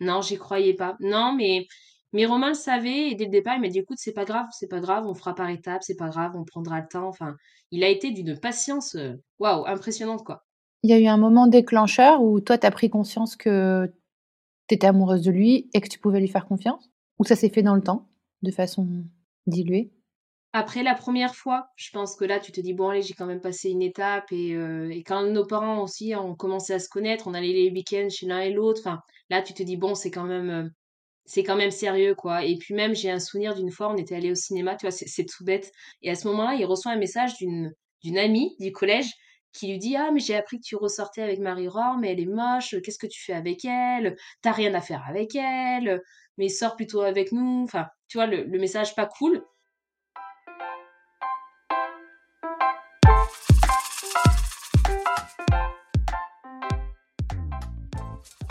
[0.00, 0.96] Non, j'y croyais pas.
[1.00, 1.66] Non, mais,
[2.12, 4.46] mais Romain le savait et dès le départ, il m'a dit, écoute, c'est pas grave,
[4.52, 7.08] c'est pas grave, on fera par étapes, c'est pas grave, on prendra le temps.
[7.08, 7.36] Enfin,
[7.70, 10.44] il a été d'une patience, euh, waouh, impressionnante, quoi.
[10.82, 13.92] Il y a eu un moment déclencheur où toi, tu as pris conscience que
[14.68, 16.90] tu étais amoureuse de lui et que tu pouvais lui faire confiance?
[17.18, 18.08] Ou ça s'est fait dans le temps,
[18.42, 18.86] de façon
[19.46, 19.92] diluée?
[20.52, 23.26] Après la première fois, je pense que là, tu te dis, bon, allez, j'ai quand
[23.26, 24.32] même passé une étape.
[24.32, 28.08] Et, euh, quand nos parents aussi ont commencé à se connaître, on allait les week-ends
[28.08, 28.88] chez l'un et l'autre.
[29.30, 30.68] Là, tu te dis, bon, c'est quand même, euh,
[31.26, 32.44] c'est quand même sérieux, quoi.
[32.44, 34.90] Et puis même, j'ai un souvenir d'une fois, on était allé au cinéma, tu vois,
[34.90, 35.70] c'est tout bête.
[36.02, 39.12] Et à ce moment-là, il reçoit un message d'une amie du collège
[39.58, 42.26] qui lui dit, ah, mais j'ai appris que tu ressortais avec Marie-Rore, mais elle est
[42.26, 44.16] moche, qu'est-ce que tu fais avec elle?
[44.42, 46.02] T'as rien à faire avec elle,
[46.38, 47.62] mais sors plutôt avec nous.
[47.64, 49.42] Enfin, tu vois, le, le message pas cool.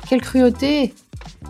[0.09, 0.93] Quelle cruauté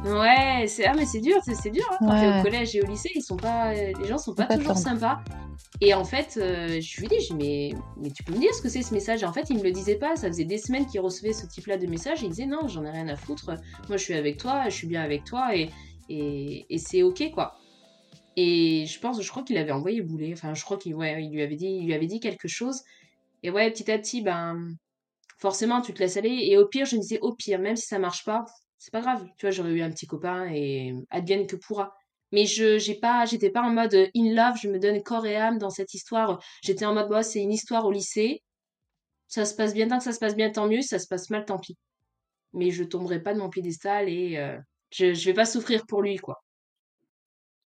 [0.03, 1.83] Ouais, c'est ah mais c'est dur, c'est dur.
[1.91, 1.97] Hein.
[1.99, 2.39] Quand t'es Ouais.
[2.39, 5.19] au collège et au lycée, ils sont pas, les gens sont pas Pas toujours sympas.
[5.81, 8.53] Et en fait, euh, je lui dis, je dis, mais mais tu peux me dire
[8.53, 9.21] ce que c'est ce message?
[9.21, 10.15] Et en fait, il me le disait pas.
[10.15, 12.21] Ça faisait des semaines qu'il recevait ce type-là de message.
[12.23, 13.51] Il disait non, j'en ai rien à foutre.
[13.87, 15.69] Moi, je suis avec toi, je suis bien avec toi et
[16.09, 17.55] et, et c'est ok quoi.
[18.37, 20.31] Et je pense, je crois qu'il avait envoyé bouler.
[20.33, 22.81] Enfin, je crois qu'il ouais, il lui avait dit, il lui avait dit quelque chose.
[23.43, 24.69] Et ouais, petit à petit, ben
[25.37, 26.47] forcément, tu te laisses aller.
[26.49, 28.45] Et au pire, je me disais, au pire, même si ça marche pas,
[28.77, 29.25] c'est pas grave.
[29.37, 31.93] Tu vois, j'aurais eu un petit copain et advienne que pourra.
[32.31, 35.25] Mais je, j'ai pas, j'étais pas en mode euh, in love, je me donne corps
[35.25, 36.43] et âme dans cette histoire.
[36.61, 38.43] J'étais en mode, bah, c'est une histoire au lycée.
[39.27, 40.81] Ça se passe bien, tant que ça se passe bien, tant mieux.
[40.81, 41.77] Ça se passe mal, tant pis.
[42.53, 44.57] Mais je tomberai pas de mon piédestal et euh,
[44.91, 46.41] je, je vais pas souffrir pour lui, quoi.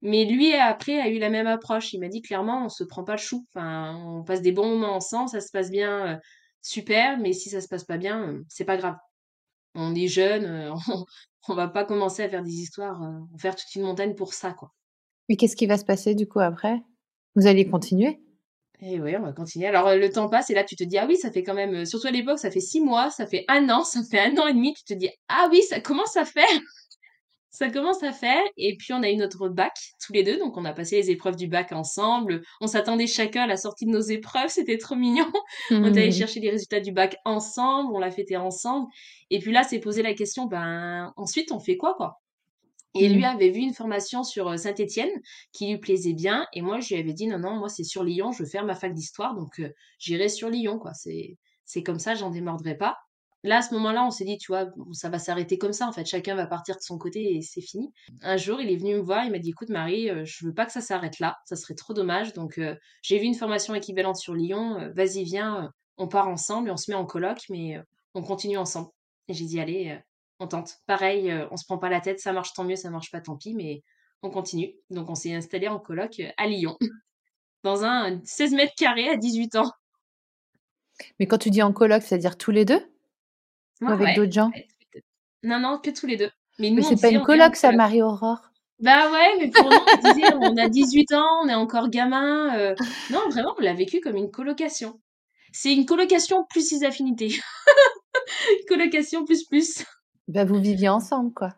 [0.03, 1.93] Mais lui, après, a eu la même approche.
[1.93, 3.47] Il m'a dit clairement, on se prend pas le chou.
[3.55, 6.17] Enfin, on passe des bons moments ensemble, ça se passe bien, euh,
[6.63, 7.19] super.
[7.19, 8.97] Mais si ça se passe pas bien, euh, c'est pas grave.
[9.75, 11.05] On est jeune, euh, on,
[11.49, 14.15] on va pas commencer à faire des histoires, euh, on va faire toute une montagne
[14.15, 14.73] pour ça, quoi.
[15.29, 16.83] Mais qu'est-ce qui va se passer du coup après?
[17.37, 18.21] Vous allez continuer?
[18.81, 19.67] Et oui, on va continuer.
[19.67, 21.85] Alors, le temps passe et là, tu te dis, ah oui, ça fait quand même,
[21.85, 24.47] surtout à l'époque, ça fait six mois, ça fait un an, ça fait un an
[24.47, 24.75] et demi.
[24.75, 26.47] Tu te dis, ah oui, ça commence à faire.
[27.51, 28.43] Ça commence à faire.
[28.57, 30.39] Et puis, on a eu notre bac, tous les deux.
[30.39, 32.43] Donc, on a passé les épreuves du bac ensemble.
[32.61, 34.49] On s'attendait chacun à la sortie de nos épreuves.
[34.49, 35.31] C'était trop mignon.
[35.71, 37.93] On est allé chercher les résultats du bac ensemble.
[37.93, 38.87] On l'a fêté ensemble.
[39.31, 42.21] Et puis là, c'est posé la question, ben, ensuite, on fait quoi, quoi?
[42.95, 45.11] Et lui avait vu une formation sur euh, Saint-Étienne
[45.53, 46.47] qui lui plaisait bien.
[46.53, 48.33] Et moi, je lui avais dit, non, non, moi, c'est sur Lyon.
[48.33, 49.35] Je veux faire ma fac d'histoire.
[49.35, 50.93] Donc, euh, j'irai sur Lyon, quoi.
[50.95, 52.97] C'est, c'est comme ça, j'en démordrai pas.
[53.43, 55.87] Là, à ce moment-là, on s'est dit, tu vois, ça va s'arrêter comme ça.
[55.89, 57.91] En fait, chacun va partir de son côté et c'est fini.
[58.23, 59.25] Un jour, il est venu me voir.
[59.25, 61.39] Il m'a dit, écoute, Marie, euh, je veux pas que ça s'arrête là.
[61.47, 62.35] Ça serait trop dommage.
[62.35, 64.79] Donc, euh, j'ai vu une formation équivalente sur Lyon.
[64.79, 65.65] euh, vas-y, viens.
[65.65, 67.79] euh, on part ensemble et on se met en coloc, mais
[68.15, 68.89] on continue ensemble.
[69.29, 69.99] Et j'ai dit, allez,
[70.39, 70.77] on tente.
[70.87, 72.21] Pareil, on se prend pas la tête.
[72.21, 73.83] Ça marche tant mieux, ça marche pas tant pis, mais
[74.23, 74.75] on continue.
[74.91, 76.77] Donc, on s'est installé en coloc euh, à Lyon.
[77.65, 79.71] Dans un 16 mètres carrés à 18 ans.
[81.19, 82.81] Mais quand tu dis en coloc, c'est-à-dire tous les deux?
[83.81, 84.15] Ou avec ouais.
[84.15, 84.51] d'autres gens
[85.43, 86.31] Non, non, que tous les deux.
[86.59, 87.73] Mais nous, Mais on c'est pas une coloc, ça.
[87.73, 88.41] Marie-Aurore.
[88.81, 92.57] Bah ouais, mais pour nous, on disait, on a 18 ans, on est encore gamin.
[92.59, 92.75] euh,
[93.11, 95.01] Non, vraiment, on l'a vécu comme une colocation.
[95.53, 97.35] C'est une colocation plus ses affinités.
[98.69, 99.85] colocation plus plus.
[100.29, 101.55] Bah, vous viviez ensemble, quoi.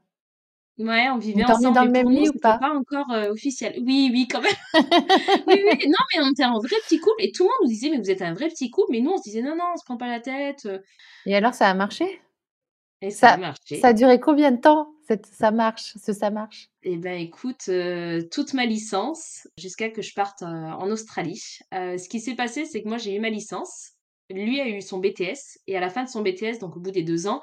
[0.82, 2.60] Ouais, on vivait dormiez ensemble, dans le même lit ou pas?
[2.60, 3.74] pas encore euh, officiel.
[3.82, 4.52] Oui, oui, quand même.
[5.46, 7.68] Oui, oui, non, mais on était un vrai petit couple et tout le monde nous
[7.68, 9.64] disait, mais vous êtes un vrai petit couple, mais nous, on se disait, non, non,
[9.74, 10.66] on se prend pas la tête.
[10.66, 10.78] euh,
[11.26, 12.20] Et alors, ça a marché?
[13.02, 13.80] Et ça a ça, marché.
[13.80, 16.70] ça a duré combien de temps cette, Ça marche, ce ça marche?
[16.84, 21.40] Eh ben écoute, euh, toute ma licence, jusqu'à que je parte euh, en Australie.
[21.72, 23.92] Ce qui s'est passé, c'est que moi j'ai eu ma licence,
[24.30, 26.90] lui a eu son BTS, et à la fin de son BTS, donc au bout
[26.90, 27.40] des deux ans,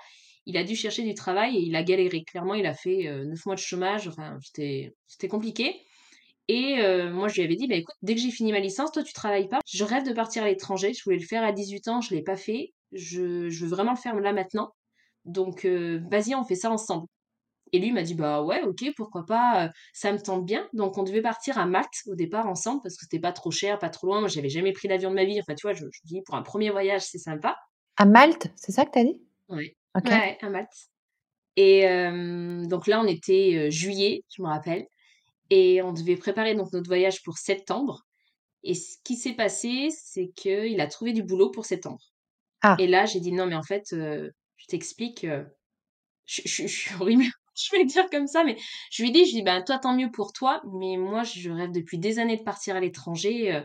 [0.50, 2.24] il a dû chercher du travail et il a galéré.
[2.24, 5.86] Clairement, il a fait euh, neuf mois de chômage, enfin c'était compliqué.
[6.48, 8.92] Et euh, moi je lui avais dit, bah écoute, dès que j'ai fini ma licence,
[8.92, 9.60] toi tu travailles pas.
[9.68, 12.24] Je rêve de partir à l'étranger, je voulais le faire à 18 ans, je l'ai
[12.24, 12.74] pas fait.
[12.92, 14.74] Je, je veux vraiment le faire là maintenant.
[15.26, 17.06] Donc euh, vas-y, on fait ça ensemble.
[17.72, 21.04] Et lui m'a dit bah ouais ok pourquoi pas ça me tente bien donc on
[21.04, 24.08] devait partir à Malte au départ ensemble parce que c'était pas trop cher pas trop
[24.08, 26.34] loin moi j'avais jamais pris l'avion de ma vie enfin tu vois je, dis pour
[26.34, 27.56] un premier voyage c'est sympa
[27.96, 29.22] À Malte, c'est ça que t'as dit?
[29.50, 30.10] Ouais Ok.
[30.10, 30.90] ouais à Malte
[31.56, 34.88] et euh, donc là on était euh, juillet je me rappelle
[35.50, 38.04] et on devait préparer donc notre voyage pour septembre
[38.64, 42.02] et ce qui s'est passé c'est que il a trouvé du boulot pour septembre
[42.62, 42.76] Ah.
[42.80, 45.26] et là j'ai dit non mais en fait euh, je t'explique
[46.26, 47.24] je, je- je suis horrible,
[47.56, 48.58] je vais le dire comme ça, mais
[48.92, 50.98] je lui ai dit, je lui ai dit, ben, toi, tant mieux pour toi, mais
[50.98, 53.62] moi, je rêve depuis des années de partir à l'étranger.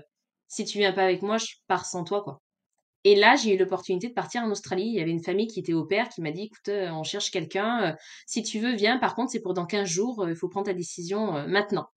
[0.49, 2.41] si tu viens pas avec moi, je pars sans toi, quoi.
[3.05, 4.85] Et là, j'ai eu l'opportunité de partir en Australie.
[4.87, 7.03] Il y avait une famille qui était au père qui m'a dit, écoute, euh, on
[7.03, 7.93] cherche quelqu'un.
[7.93, 7.95] euh,
[8.27, 8.99] si tu veux, viens.
[8.99, 10.23] Par contre, c'est pour dans 15 jours.
[10.25, 11.89] euh, Il faut prendre ta décision maintenant.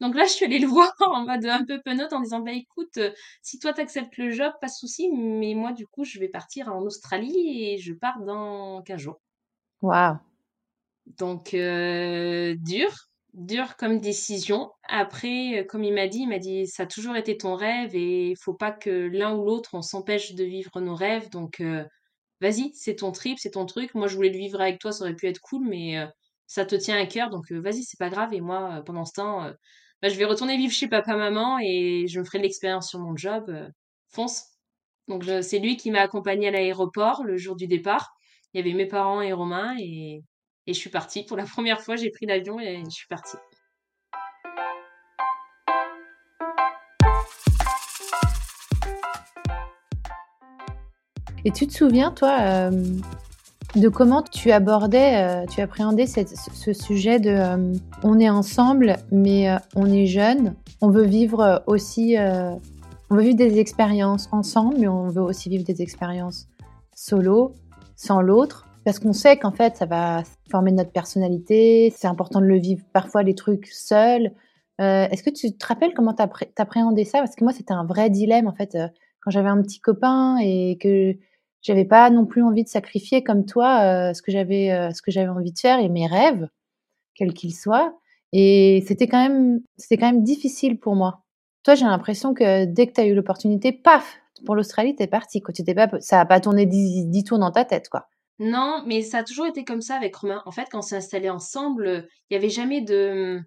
[0.00, 2.52] Donc là, je suis allée le voir en mode un peu penote en disant, bah
[2.52, 2.98] écoute,
[3.42, 6.68] si toi t'acceptes le job, pas de souci, mais moi, du coup, je vais partir
[6.68, 9.20] en Australie et je pars dans 15 jours.
[9.86, 10.16] Waouh.
[11.18, 12.90] Donc, dur,
[13.36, 14.72] dur comme décision.
[14.88, 17.94] Après, euh, comme il m'a dit, il m'a dit, ça a toujours été ton rêve
[17.94, 21.30] et il faut pas que l'un ou l'autre, on s'empêche de vivre nos rêves.
[21.30, 21.84] Donc, euh,
[22.40, 23.94] vas-y, c'est ton trip, c'est ton truc.
[23.94, 26.06] Moi, je voulais le vivre avec toi, ça aurait pu être cool, mais euh,
[26.46, 27.30] ça te tient à cœur.
[27.30, 28.32] Donc, vas-y, c'est pas grave.
[28.34, 29.50] Et moi, pendant ce temps,
[30.02, 33.16] bah, je vais retourner vivre chez papa-maman et je me ferai de l'expérience sur mon
[33.16, 33.52] job.
[34.10, 34.44] fonce.
[35.08, 38.12] Donc, c'est lui qui m'a accompagné à l'aéroport le jour du départ.
[38.52, 40.22] Il y avait mes parents et Romain et
[40.66, 41.24] et je suis partie.
[41.24, 43.36] Pour la première fois, j'ai pris l'avion et je suis partie.
[51.44, 52.82] Et tu te souviens, toi, euh,
[53.76, 59.56] de comment tu abordais, euh, tu appréhendais ce sujet de euh, on est ensemble, mais
[59.76, 65.06] on est jeune, on veut vivre aussi, on veut vivre des expériences ensemble, mais on
[65.06, 66.48] veut aussi vivre des expériences
[66.96, 67.54] solo,
[67.94, 68.66] sans l'autre.
[68.86, 71.92] Parce qu'on sait qu'en fait, ça va former notre personnalité.
[71.96, 74.30] C'est important de le vivre parfois les trucs seuls.
[74.80, 77.18] Euh, est-ce que tu te rappelles comment t'appréhendais ça?
[77.18, 78.76] Parce que moi, c'était un vrai dilemme en fait.
[78.76, 78.86] Euh,
[79.22, 81.16] quand j'avais un petit copain et que
[81.62, 85.58] j'avais pas non plus envie de sacrifier comme toi euh, ce que j'avais envie de
[85.58, 86.46] faire et mes rêves,
[87.16, 87.98] quels qu'ils soient.
[88.32, 91.24] Et c'était quand même quand même difficile pour moi.
[91.64, 95.42] Toi, j'ai l'impression que dès que tu as eu l'opportunité, paf, pour l'Australie, t'es parti.
[95.42, 95.52] Quoi.
[95.52, 98.06] Tu pas, ça a pas tourné dix tours dans ta tête, quoi.
[98.38, 100.42] Non, mais ça a toujours été comme ça avec Romain.
[100.44, 103.40] En fait, quand on s'est installés ensemble, il y avait jamais de,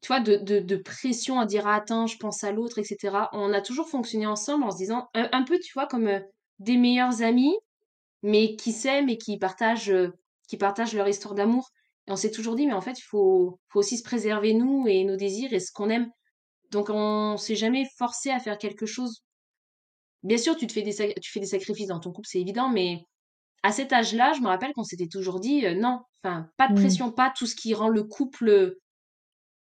[0.00, 3.28] tu vois, de, de, pression à dire ah, attends, je pense à l'autre, etc.
[3.32, 6.20] On a toujours fonctionné ensemble en se disant un, peu, tu vois, comme euh,
[6.58, 7.54] des meilleurs amis,
[8.22, 10.12] mais qui s'aiment et qui partagent, euh,
[10.48, 11.68] qui partagent leur histoire d'amour.
[12.06, 14.86] Et on s'est toujours dit, mais en fait, il faut, faut aussi se préserver nous
[14.88, 16.10] et nos désirs et ce qu'on aime.
[16.70, 19.22] Donc on s'est jamais forcé à faire quelque chose.
[20.22, 22.68] Bien sûr, tu te fais des, tu fais des sacrifices dans ton couple, c'est évident,
[22.70, 23.06] mais
[23.62, 26.72] à cet âge-là, je me rappelle qu'on s'était toujours dit euh, non, enfin, pas de
[26.72, 26.80] mmh.
[26.80, 28.76] pression, pas tout ce qui rend le couple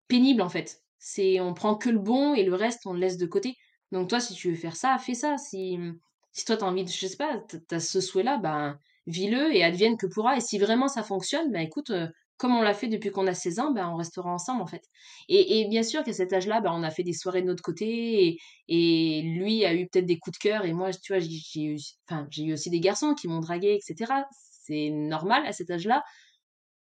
[0.08, 0.82] pénible en fait.
[0.98, 3.56] C'est on prend que le bon et le reste on le laisse de côté.
[3.92, 5.38] Donc toi, si tu veux faire ça, fais ça.
[5.38, 5.78] Si,
[6.32, 9.96] si toi t'as envie de, je sais pas, t'as ce souhait-là, ben vis-le et advienne
[9.96, 10.36] que pourra.
[10.36, 12.06] Et si vraiment ça fonctionne, ben écoute, euh,
[12.38, 14.84] comme on l'a fait depuis qu'on a 16 ans, ben, on restera ensemble en fait.
[15.28, 17.62] Et, et bien sûr qu'à cet âge-là, ben, on a fait des soirées de notre
[17.62, 21.20] côté et, et lui a eu peut-être des coups de cœur et moi, tu vois,
[21.20, 24.12] j'ai eu, enfin, j'ai eu aussi des garçons qui m'ont dragué, etc.
[24.30, 26.02] C'est normal à cet âge-là.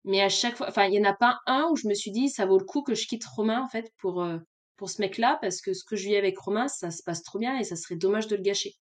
[0.06, 2.12] Mais à chaque fois, enfin, il n'y en a pas un où je me suis
[2.12, 4.40] dit, ça vaut le coup que je quitte Romain en fait pour, euh,
[4.76, 7.40] pour ce mec-là parce que ce que je vis avec Romain, ça se passe trop
[7.40, 8.74] bien et ça serait dommage de le gâcher.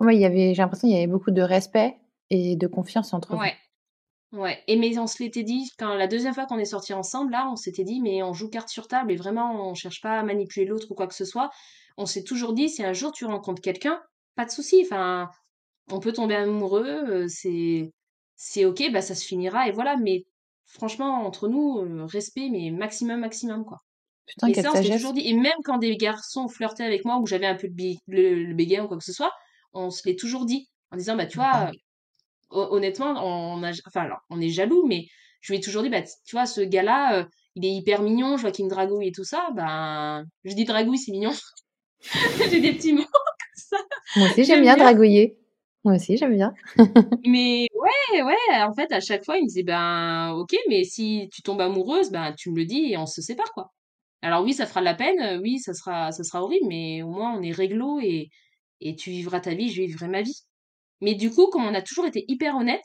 [0.00, 1.94] Ouais, il y avait, j'ai l'impression qu'il y avait beaucoup de respect
[2.30, 3.54] et de confiance entre ouais.
[4.34, 7.30] Ouais, et mais on se l'était dit, quand la deuxième fois qu'on est sortis ensemble,
[7.30, 10.18] là, on s'était dit, mais on joue carte sur table et vraiment, on cherche pas
[10.18, 11.50] à manipuler l'autre ou quoi que ce soit.
[11.96, 14.02] On s'est toujours dit, si un jour tu rencontres quelqu'un,
[14.34, 15.28] pas de souci, enfin,
[15.92, 17.92] on peut tomber amoureux, euh, c'est,
[18.36, 20.24] c'est ok, bah ça se finira et voilà, mais
[20.66, 23.78] franchement, entre nous, euh, respect, mais maximum, maximum, quoi.
[24.26, 27.18] Putain, et ça, on s'est toujours dit, et même quand des garçons flirtaient avec moi,
[27.18, 29.32] ou j'avais un peu le, le, le ou quoi que ce soit,
[29.74, 31.70] on se l'est toujours dit, en disant, bah tu vois,
[32.54, 35.06] honnêtement, on, a, enfin, alors, on est jaloux, mais
[35.40, 38.36] je lui ai toujours dit, bah, tu vois, ce gars-là, euh, il est hyper mignon,
[38.36, 41.32] je vois qu'il me dragouille et tout ça, ben, je dis dragouille, c'est mignon.
[42.50, 43.76] J'ai des petits mots comme ça.
[44.16, 45.38] Moi aussi, j'aime bien, dragouiller.
[45.84, 46.54] Moi aussi, j'aime bien.
[47.26, 51.28] mais ouais, ouais, en fait, à chaque fois, il me disait, ben, ok, mais si
[51.32, 53.72] tu tombes amoureuse, ben, tu me le dis et on se sépare, quoi.
[54.22, 57.10] Alors oui, ça fera de la peine, oui, ça sera, ça sera horrible, mais au
[57.10, 58.30] moins, on est réglo et,
[58.80, 60.44] et tu vivras ta vie, je vivrai ma vie.
[61.00, 62.84] Mais du coup, comme on a toujours été hyper honnête,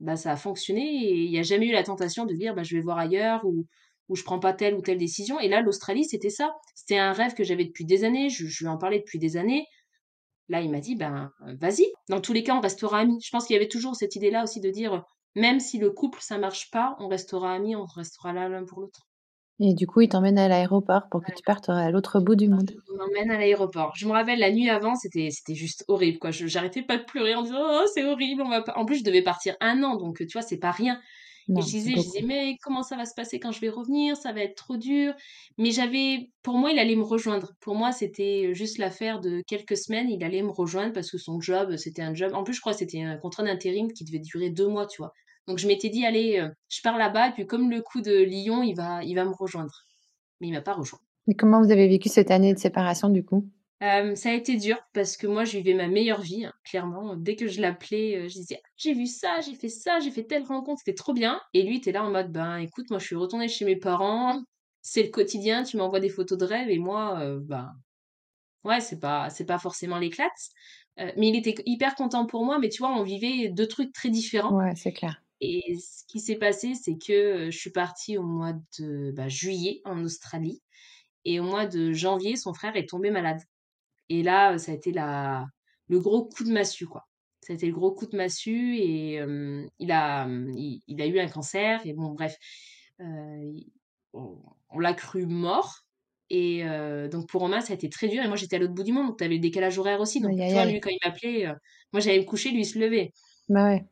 [0.00, 2.62] bah ça a fonctionné et il n'y a jamais eu la tentation de dire bah
[2.62, 3.66] je vais voir ailleurs ou
[4.08, 5.40] ou je prends pas telle ou telle décision.
[5.40, 6.54] Et là, l'Australie, c'était ça.
[6.74, 8.30] C'était un rêve que j'avais depuis des années.
[8.30, 9.66] Je, je lui en parlais depuis des années.
[10.48, 11.86] Là, il m'a dit, ben, vas-y.
[12.08, 13.20] Dans tous les cas, on restera amis.
[13.20, 16.20] Je pense qu'il y avait toujours cette idée-là aussi de dire, même si le couple,
[16.22, 19.08] ça marche pas, on restera amis, on restera là l'un pour l'autre.
[19.60, 22.48] Et du coup, il t'emmène à l'aéroport pour que tu partes à l'autre bout du
[22.48, 22.70] monde.
[22.88, 23.92] Il m'emmène à l'aéroport.
[23.96, 26.30] Je me rappelle la nuit avant, c'était c'était juste horrible quoi.
[26.30, 28.74] J'arrêtais pas de pleurer en disant oh c'est horrible, on va pas.
[28.76, 31.00] En plus, je devais partir un an, donc tu vois c'est pas rien.
[31.56, 34.16] et je disais, je disais mais comment ça va se passer quand je vais revenir?
[34.16, 35.14] Ça va être trop dur.
[35.58, 37.52] Mais j'avais, pour moi, il allait me rejoindre.
[37.60, 40.10] Pour moi, c'était juste l'affaire de quelques semaines.
[40.10, 42.32] Il allait me rejoindre parce que son job, c'était un job.
[42.34, 45.02] En plus, je crois que c'était un contrat d'intérim qui devait durer deux mois, tu
[45.02, 45.12] vois.
[45.46, 48.22] Donc je m'étais dit, allez, euh, je pars là-bas, et puis comme le coup de
[48.22, 49.84] Lyon, il va, il va me rejoindre.
[50.40, 50.98] Mais il m'a pas rejoint.
[51.28, 53.48] Et comment vous avez vécu cette année de séparation du coup?
[53.82, 57.14] Euh, ça a été dur parce que moi, je vivais ma meilleure vie, hein, clairement.
[57.14, 60.24] Dès que je l'appelais, euh, je disais J'ai vu ça, j'ai fait ça, j'ai fait
[60.24, 61.40] telle rencontre, c'était trop bien.
[61.52, 64.42] Et lui, était là en mode Ben écoute, moi, je suis retournée chez mes parents,
[64.82, 67.72] c'est le quotidien, tu m'envoies des photos de rêve, et moi, ben
[68.64, 70.30] ouais, c'est pas, c'est pas forcément l'éclate.
[70.96, 74.10] mais il était hyper content pour moi, mais tu vois, on vivait deux trucs très
[74.10, 74.56] différents.
[74.56, 75.20] Ouais, c'est clair.
[75.40, 79.82] Et ce qui s'est passé, c'est que je suis partie au mois de bah, juillet
[79.84, 80.62] en Australie.
[81.24, 83.40] Et au mois de janvier, son frère est tombé malade.
[84.08, 85.46] Et là, ça a été la,
[85.88, 87.06] le gros coup de massue, quoi.
[87.42, 89.20] Ça a été le gros coup de massue et
[89.78, 91.80] il, a, il, a eu un cancer.
[91.84, 92.36] Et bon, bref,
[94.12, 95.82] on, l'a cru mort.
[96.30, 96.64] Et
[97.10, 98.22] donc pour Romain, ça a été très dur.
[98.22, 100.20] Et moi, j'étais à l'autre bout du monde, donc tu avais le décalage horaire aussi.
[100.20, 101.46] Donc, toi, lui, quand il m'appelait,
[101.92, 103.12] moi, j'allais me coucher, lui, il se levait.
[103.48, 103.84] Bah ouais.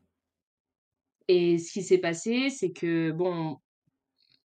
[1.28, 3.56] Et ce qui s'est passé, c'est que, bon,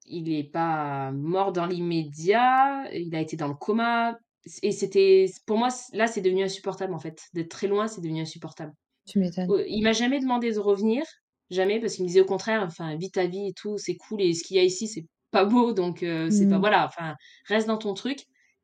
[0.05, 4.17] il n'est pas mort dans l'immédiat, il a été dans le coma.
[4.63, 7.21] Et c'était, pour moi, là, c'est devenu insupportable, en fait.
[7.33, 8.73] D'être très loin, c'est devenu insupportable.
[9.05, 9.49] Tu m'étonnes.
[9.67, 11.03] Il m'a jamais demandé de revenir,
[11.49, 14.21] jamais, parce qu'il me disait au contraire, enfin, vis ta vie et tout, c'est cool,
[14.21, 16.61] et ce qu'il y a ici, c'est pas beau, donc euh, c'est pas, mmh.
[16.61, 17.15] voilà, enfin,
[17.47, 18.19] reste dans ton truc.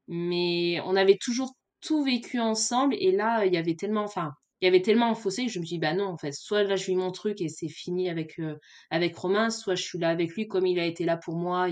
[0.07, 4.65] Mais on avait toujours tout vécu ensemble, et là, il y avait tellement, enfin, il
[4.65, 6.63] y avait tellement un fossé que je me suis dit, bah non, en fait, soit
[6.63, 8.57] là, je vis mon truc et c'est fini avec, euh,
[8.89, 11.69] avec Romain, soit je suis là avec lui comme il a été là pour moi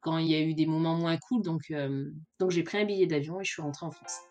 [0.00, 1.42] quand il y a eu des moments moins cool.
[1.42, 4.27] Donc, euh, donc j'ai pris un billet d'avion et je suis rentrée en France.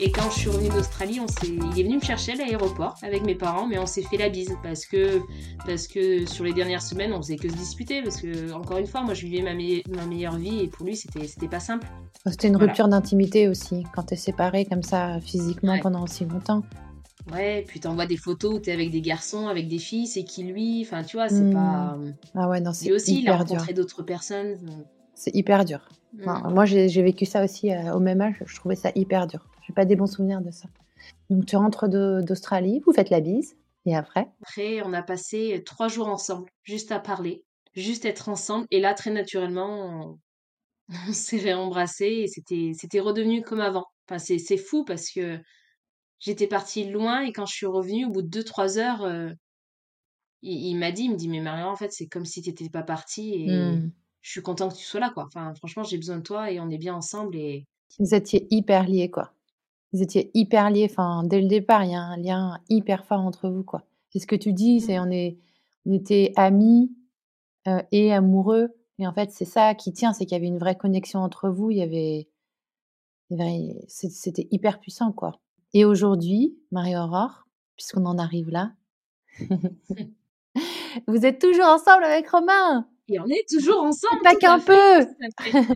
[0.00, 2.94] Et quand je suis revenue d'Australie, on s'est, il est venu me chercher à l'aéroport
[3.02, 5.20] avec mes parents, mais on s'est fait la bise parce que,
[5.66, 8.02] parce que sur les dernières semaines, on faisait que se disputer.
[8.02, 10.94] Parce que, encore une fois, moi, je vivais ma, ma meilleure vie et pour lui,
[10.94, 11.88] c'était, c'était pas simple.
[12.26, 16.62] C'était une rupture d'intimité aussi, quand tu es séparé comme ça physiquement pendant aussi longtemps.
[17.32, 20.44] Ouais, puis t'envoies des photos où t'es avec des garçons, avec des filles, c'est qui
[20.44, 20.82] lui?
[20.86, 21.52] Enfin, tu vois, c'est hmm.
[21.52, 21.98] pas.
[22.34, 24.56] Ah ouais, non, c'est aussi, il a rencontré d'autres personnes.
[25.14, 25.80] C'est hyper dur.
[26.12, 26.54] Hmm.
[26.54, 29.44] moi, j'ai vécu ça aussi euh, au même âge, je trouvais ça hyper dur.
[29.68, 30.68] J'ai pas des bons souvenirs de ça.
[31.28, 34.28] Donc tu rentres d'Australie, vous faites la bise, et après?
[34.42, 38.94] Après, on a passé trois jours ensemble, juste à parler, juste être ensemble, et là,
[38.94, 40.18] très naturellement,
[40.88, 43.84] on, s'est réembrassé et c'était, c'était redevenu comme avant.
[44.08, 45.38] Enfin, c'est, c'est fou parce que
[46.18, 49.30] j'étais partie loin et quand je suis revenue, au bout de deux, trois heures, euh,
[50.40, 52.70] il, m'a dit, il me dit, mais Marion, en fait, c'est comme si tu n'étais
[52.70, 53.92] pas partie et mmh.
[54.22, 55.26] je suis content que tu sois là, quoi.
[55.26, 57.66] Enfin, franchement, j'ai besoin de toi et on est bien ensemble et...
[57.98, 59.34] Vous étiez hyper liés, quoi.
[59.92, 63.20] Vous étiez hyper liés, enfin, dès le départ, il y a un lien hyper fort
[63.20, 63.84] entre vous, quoi.
[64.10, 65.02] C'est ce que tu dis, c'est mmh.
[65.02, 65.38] on, est,
[65.86, 66.92] on était amis
[67.66, 68.68] euh, et amoureux.
[68.98, 71.48] Et en fait, c'est ça qui tient, c'est qu'il y avait une vraie connexion entre
[71.48, 71.70] vous.
[71.70, 72.28] Il y avait,
[73.86, 75.40] c'était hyper puissant, quoi.
[75.74, 77.46] Et aujourd'hui, Marie-Aurore,
[77.76, 78.72] puisqu'on en arrive là,
[81.06, 82.88] vous êtes toujours ensemble avec Romain.
[83.08, 84.22] Et on est toujours ensemble.
[84.22, 85.06] Pas qu'un peu.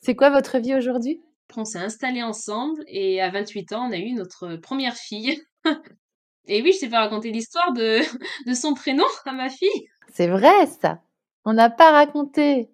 [0.00, 1.20] c'est quoi votre vie aujourd'hui?
[1.58, 5.40] On s'est installés ensemble et à 28 ans, on a eu notre première fille.
[6.46, 8.00] et oui, je t'ai pas raconté l'histoire de,
[8.46, 9.88] de son prénom à ma fille.
[10.12, 11.00] C'est vrai ça.
[11.44, 12.68] On n'a pas raconté.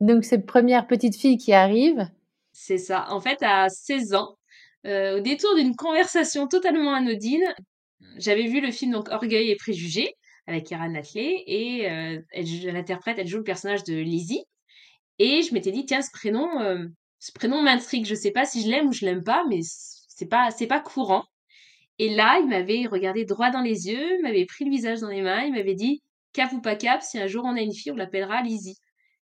[0.00, 2.08] Donc cette première petite fille qui arrive.
[2.52, 3.06] C'est ça.
[3.10, 4.38] En fait, à 16 ans,
[4.86, 7.44] euh, au détour d'une conversation totalement anodine,
[8.16, 10.14] j'avais vu le film donc Orgueil et préjugés
[10.46, 14.44] avec Kira Knatley et euh, elle, interprète, elle joue le personnage de Lizzie.
[15.18, 16.86] Et je m'étais dit, tiens, ce prénom, euh,
[17.18, 18.06] ce prénom m'intrigue.
[18.06, 20.80] Je sais pas si je l'aime ou je l'aime pas, mais c'est pas, c'est pas
[20.80, 21.24] courant.
[21.98, 25.22] Et là, il m'avait regardé droit dans les yeux, m'avait pris le visage dans les
[25.22, 26.02] mains, il m'avait dit,
[26.32, 28.78] cap ou pas cap, si un jour on a une fille, on l'appellera Lizzie.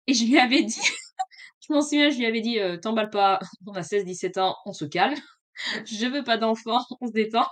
[0.07, 0.81] Et je lui avais dit,
[1.61, 4.73] je m'en souviens, je lui avais dit, euh, t'emballe pas, on a 16-17 ans, on
[4.73, 5.19] se calme.
[5.87, 7.47] je veux pas d'enfant, on se détend.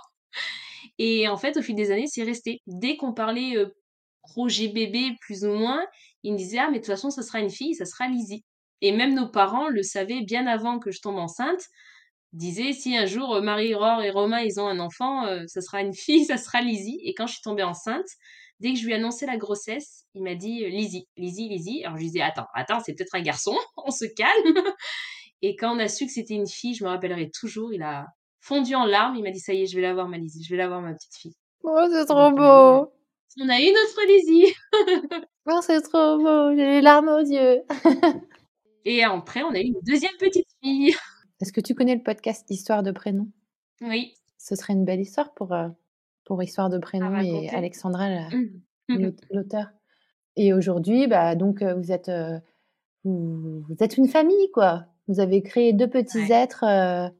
[0.97, 2.61] Et en fait, au fil des années, c'est resté.
[2.67, 3.67] Dès qu'on parlait euh,
[4.21, 5.85] projet bébé, plus ou moins,
[6.23, 8.43] il me disait, ah, mais de toute façon, ça sera une fille, ça sera Lizzie.
[8.81, 11.61] Et même nos parents le savaient bien avant que je tombe enceinte.
[12.33, 15.81] Disaient si un jour euh, Marie-Aurore et Romain ils ont un enfant, euh, ça sera
[15.81, 16.99] une fille, ça sera Lizzie.
[17.03, 18.07] Et quand je suis tombée enceinte,
[18.59, 21.83] dès que je lui ai annoncé la grossesse, il m'a dit euh, Lizzie, Lizzie, Lizzie.
[21.83, 24.55] Alors je lui disais attends, attends, c'est peut-être un garçon, on se calme.
[25.41, 28.05] et quand on a su que c'était une fille, je me rappellerai toujours, il a
[28.39, 30.49] fondu en larmes, il m'a dit ça y est, je vais l'avoir ma Lizzie, je
[30.49, 31.35] vais l'avoir ma petite fille.
[31.63, 32.91] Oh, c'est trop beau.
[33.39, 34.53] On a une autre Lizzie.
[35.47, 37.61] oh, c'est trop beau, j'ai les larmes aux yeux.
[38.85, 40.93] Et après, on a eu une deuxième petite fille.
[41.41, 43.27] Est-ce que tu connais le podcast Histoire de prénom?
[43.81, 44.13] Oui.
[44.37, 45.69] Ce serait une belle histoire pour, euh,
[46.25, 48.09] pour Histoire de prénom et Alexandra,
[48.89, 49.11] mmh.
[49.31, 49.67] l'auteur.
[50.35, 52.39] Et aujourd'hui, bah, donc, euh, vous êtes, euh,
[53.03, 54.85] vous, êtes une famille, quoi.
[55.07, 57.11] Vous avez créé deux petits êtres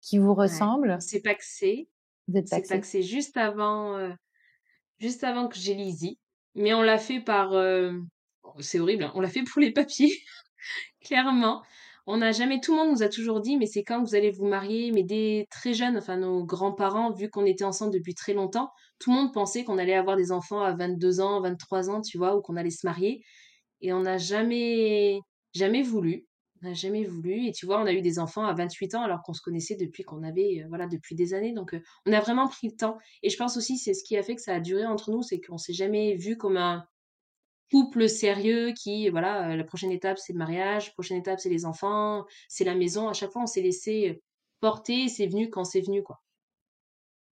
[0.00, 0.96] qui vous ressemblent.
[1.00, 1.88] C'est pas que c'est.
[2.28, 4.14] Vous êtes pas que c'est juste avant,
[5.00, 6.18] juste avant que j'ai Lizzie.
[6.54, 7.50] Mais on l'a fait par.
[8.60, 10.12] c'est horrible, hein, on l'a fait pour les papiers.
[11.04, 11.62] Clairement.
[12.06, 14.30] On n'a jamais, tout le monde nous a toujours dit, mais c'est quand vous allez
[14.30, 18.34] vous marier, mais dès très jeunes, enfin nos grands-parents, vu qu'on était ensemble depuis très
[18.34, 22.00] longtemps, tout le monde pensait qu'on allait avoir des enfants à 22 ans, 23 ans,
[22.00, 23.22] tu vois, ou qu'on allait se marier.
[23.80, 25.20] Et on n'a jamais,
[25.54, 26.26] jamais voulu.
[26.62, 27.46] On n'a jamais voulu.
[27.46, 29.76] Et tu vois, on a eu des enfants à 28 ans alors qu'on se connaissait
[29.76, 31.52] depuis qu'on avait, euh, voilà, depuis des années.
[31.52, 32.98] Donc, euh, on a vraiment pris le temps.
[33.22, 35.22] Et je pense aussi, c'est ce qui a fait que ça a duré entre nous,
[35.22, 36.84] c'est qu'on s'est jamais vu comme un
[37.72, 41.48] couple sérieux qui, voilà, euh, la prochaine étape, c'est le mariage, la prochaine étape, c'est
[41.48, 43.08] les enfants, c'est la maison.
[43.08, 44.22] À chaque fois, on s'est laissé
[44.60, 45.08] porter.
[45.08, 46.20] C'est venu quand c'est venu, quoi.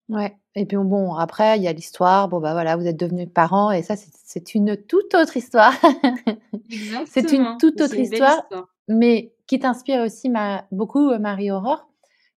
[0.08, 3.30] Ouais et puis bon, après il y a l'histoire, bon, bah, voilà, vous êtes devenus
[3.34, 5.74] parents et ça c'est une toute autre histoire.
[7.08, 8.46] C'est une toute autre histoire,
[8.88, 11.90] mais qui t'inspire aussi ma beaucoup, euh, Marie-Aurore,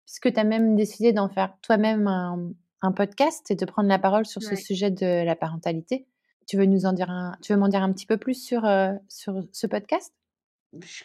[0.07, 4.25] puisque tu as même décidé d'en faire toi-même un podcast et de prendre la parole
[4.25, 6.07] sur ce sujet de la parentalité.
[6.47, 8.65] Tu veux nous en dire un tu veux m'en dire un petit peu plus sur,
[8.65, 10.13] euh, sur ce podcast?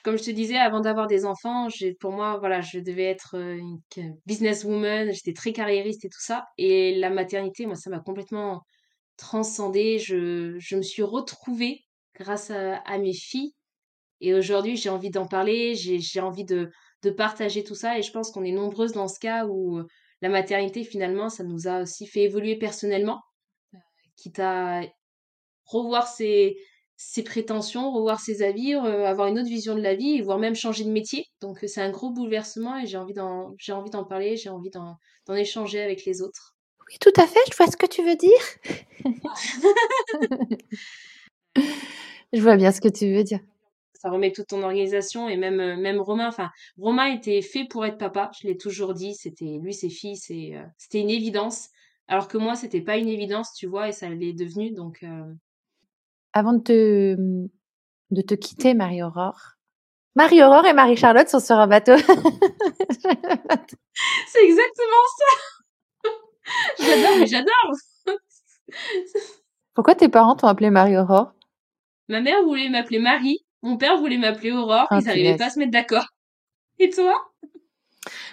[0.04, 1.68] comme je te disais, avant d'avoir des enfants,
[2.00, 6.46] pour moi, voilà, je devais être euh, une businesswoman, j'étais très carriériste et tout ça.
[6.58, 8.62] Et la maternité, moi, ça m'a complètement
[9.18, 10.00] transcendée.
[10.00, 11.84] Je, je me suis retrouvée
[12.16, 13.54] grâce à, mes filles.
[14.22, 16.72] Et aujourd'hui, j'ai envie d'en parler, j'ai, envie de,
[17.04, 18.00] de partager tout ça.
[18.00, 19.82] Et je pense qu'on est nombreuses dans ce cas où
[20.22, 23.22] la maternité, finalement, ça nous a aussi fait évoluer personnellement,
[23.74, 23.78] euh,
[24.16, 24.82] quitte à
[25.68, 26.58] revoir ses,
[26.98, 30.84] ses prétentions, revoir ses avis, avoir une autre vision de la vie, voire même changer
[30.84, 31.28] de métier.
[31.42, 34.72] Donc c'est un gros bouleversement et j'ai envie d'en, j'ai envie d'en parler, j'ai envie
[34.72, 34.98] d'en,
[35.36, 36.56] échanger avec les autres.
[36.90, 38.32] Oui, tout à fait, je vois ce que tu veux dire.
[42.34, 43.42] je vois bien ce que tu veux dire.
[43.94, 46.30] Ça remet toute ton organisation et même, même Romain.
[46.30, 49.14] Enfin, Romain était fait pour être papa, je l'ai toujours dit.
[49.16, 51.70] C'était lui, ses filles, c'est, c'était une évidence.
[52.08, 54.72] Alors que moi, c'était pas une évidence, tu vois, et ça l'est devenu.
[54.72, 55.04] Donc,
[56.38, 57.16] avant de te,
[58.12, 59.58] de te quitter, Marie-Aurore,
[60.18, 61.96] Marie-Aurore et Marie-Charlotte sont sur un bateau.
[61.98, 62.06] c'est
[64.44, 65.26] exactement ça.
[66.80, 67.72] j'adore, mais j'adore.
[69.76, 71.34] Pourquoi tes parents t'ont appelé Marie-Aurore
[72.10, 75.50] Ma mère voulait m'appeler Marie, mon père voulait m'appeler Aurore, ah, ils n'arrivaient pas à
[75.52, 76.08] se mettre d'accord.
[76.80, 77.14] Et toi?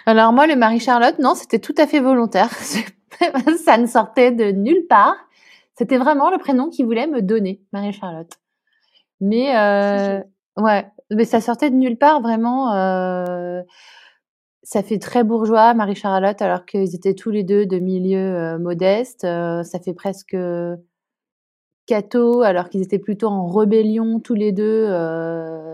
[0.07, 2.49] Alors moi, le Marie-Charlotte, non, c'était tout à fait volontaire.
[3.63, 5.17] ça ne sortait de nulle part.
[5.77, 8.31] C'était vraiment le prénom qu'il voulait me donner, Marie-Charlotte.
[9.19, 10.21] Mais euh,
[10.57, 12.73] ouais, mais ça sortait de nulle part vraiment.
[12.73, 13.61] Euh,
[14.63, 19.21] ça fait très bourgeois, Marie-Charlotte, alors qu'ils étaient tous les deux de milieux euh, modestes.
[19.21, 20.37] ça fait presque
[21.87, 24.85] catho, alors qu'ils étaient plutôt en rébellion tous les deux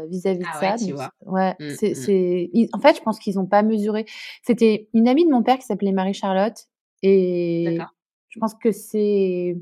[0.10, 1.12] vis-à-vis de ah ça.
[1.26, 2.66] Ouais, mmh, c'est, mmh.
[2.74, 4.06] en fait, je pense qu'ils n'ont pas mesuré.
[4.44, 6.68] C'était une amie de mon père qui s'appelait Marie-Charlotte,
[7.04, 7.78] et
[8.30, 9.58] je pense que c'est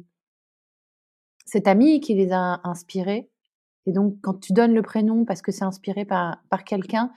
[1.49, 3.29] cette amie qui les a inspirés.
[3.85, 7.11] Et donc, quand tu donnes le prénom parce que c'est inspiré par, par quelqu'un,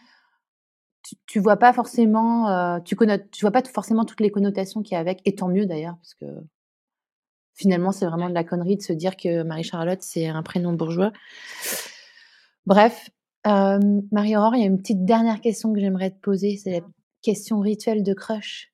[1.03, 2.97] tu, tu vois pas forcément, euh, tu,
[3.31, 5.97] tu vois pas forcément toutes les connotations qu'il y a avec, et tant mieux d'ailleurs,
[5.97, 6.27] parce que
[7.55, 11.13] finalement, c'est vraiment de la connerie de se dire que Marie-Charlotte, c'est un prénom bourgeois.
[12.65, 13.11] Bref,
[13.47, 16.87] euh, Marie-Aurore, il y a une petite dernière question que j'aimerais te poser, c'est la
[17.21, 18.73] question rituelle de crush.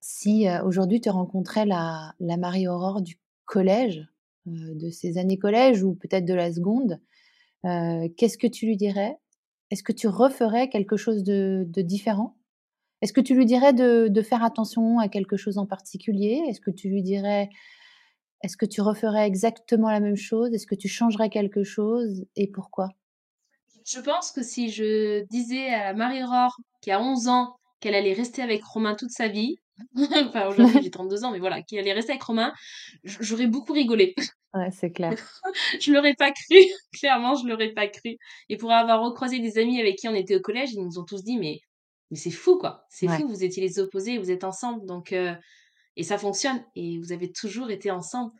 [0.00, 4.06] Si euh, aujourd'hui tu rencontrais la, la Marie-Aurore du collège,
[4.46, 7.00] de ses années collège ou peut-être de la seconde,
[7.64, 9.16] euh, qu'est-ce que tu lui dirais?
[9.70, 12.36] Est-ce que tu referais quelque chose de, différent?
[13.02, 16.42] Est-ce que tu lui dirais de, faire attention à quelque chose en particulier?
[16.48, 17.48] Est-ce que tu lui dirais
[18.42, 20.52] est-ce que tu referais exactement la même chose?
[20.52, 22.90] Est-ce que tu changerais quelque chose et pourquoi?
[23.84, 28.42] Je pense que si je disais à Marie-Aurore qui a 11 ans qu'elle allait rester
[28.42, 29.56] avec Romain toute sa vie,
[29.96, 32.52] enfin aujourd'hui j'ai 32 ans, mais voilà, qu'elle allait rester avec Romain,
[33.04, 34.14] j'aurais beaucoup rigolé.
[34.54, 35.14] Ouais, c'est clair.
[35.80, 36.56] je l'aurais pas cru,
[36.92, 38.16] clairement, je l'aurais pas cru.
[38.48, 41.04] Et pour avoir recroisé des amis avec qui on était au collège, ils nous ont
[41.04, 41.60] tous dit, mais,
[42.10, 42.86] mais c'est fou, quoi.
[42.88, 44.86] C'est fou, vous étiez les opposés, vous êtes ensemble.
[44.86, 45.34] Donc, euh,
[45.96, 46.64] et ça fonctionne.
[46.74, 48.32] Et vous avez toujours été ensemble.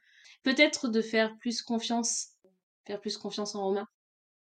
[0.43, 2.29] Peut-être de faire plus confiance,
[2.87, 3.87] faire plus confiance en Romain.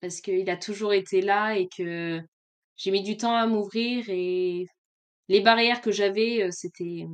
[0.02, 2.22] Parce qu'il a toujours été là et que
[2.76, 4.66] j'ai mis du temps à m'ouvrir et
[5.30, 7.06] les barrières que j'avais, euh, c'était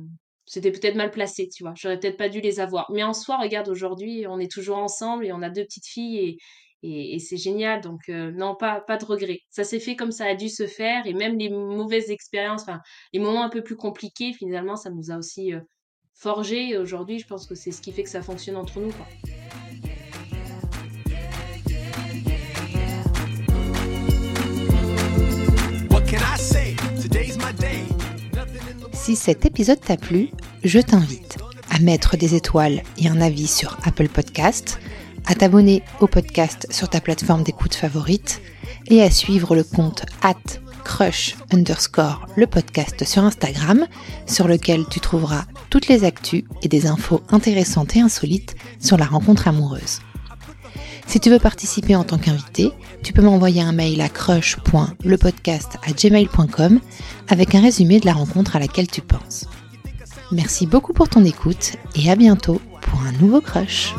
[0.50, 1.74] c'était peut-être mal placé, tu vois.
[1.76, 2.90] J'aurais peut-être pas dû les avoir.
[2.90, 6.38] Mais en soi, regarde, aujourd'hui, on est toujours ensemble et on a deux petites filles
[6.82, 7.80] et, c'est génial.
[7.82, 9.42] Donc, euh, non, pas, de regret.
[9.48, 12.66] Ça s'est fait comme ça a dû se faire et même les mauvaises expériences,
[13.12, 15.60] les moments un peu plus compliqués, finalement, ça nous a aussi euh,
[16.14, 16.76] forgé.
[16.76, 18.92] Aujourd'hui, je pense que c'est ce qui fait que ça fonctionne entre nous.
[29.02, 30.28] Si cet épisode t'a plu,
[30.62, 31.38] je t'invite
[31.70, 34.78] à mettre des étoiles et un avis sur Apple Podcast,
[35.24, 38.42] à t'abonner au podcast sur ta plateforme d'écoute favorite
[38.88, 40.34] et à suivre le compte at
[40.84, 43.86] crush underscore le podcast sur Instagram
[44.26, 49.06] sur lequel tu trouveras toutes les actus et des infos intéressantes et insolites sur la
[49.06, 50.00] rencontre amoureuse.
[51.10, 52.70] Si tu veux participer en tant qu'invité,
[53.02, 56.78] tu peux m'envoyer un mail à crush.lepodcast@gmail.com
[57.26, 59.48] avec un résumé de la rencontre à laquelle tu penses.
[60.30, 63.92] Merci beaucoup pour ton écoute et à bientôt pour un nouveau crush.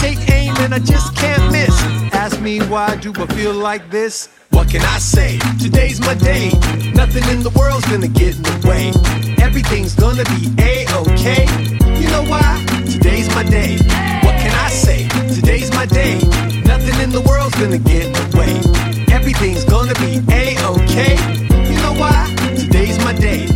[0.00, 1.74] Take aim and I just can't miss.
[2.12, 4.28] Ask me why do I feel like this?
[4.50, 5.38] What can I say?
[5.60, 6.50] Today's my day.
[6.94, 8.92] Nothing in the world's gonna get in the way.
[9.42, 11.44] Everything's gonna be a-okay.
[12.00, 12.64] You know why?
[12.90, 13.76] Today's my day.
[14.24, 15.08] What can I say?
[15.34, 16.14] Today's my day.
[16.64, 19.14] Nothing in the world's gonna get in the way.
[19.14, 21.16] Everything's gonna be a-okay.
[21.70, 22.34] You know why?
[22.56, 23.53] Today's my day.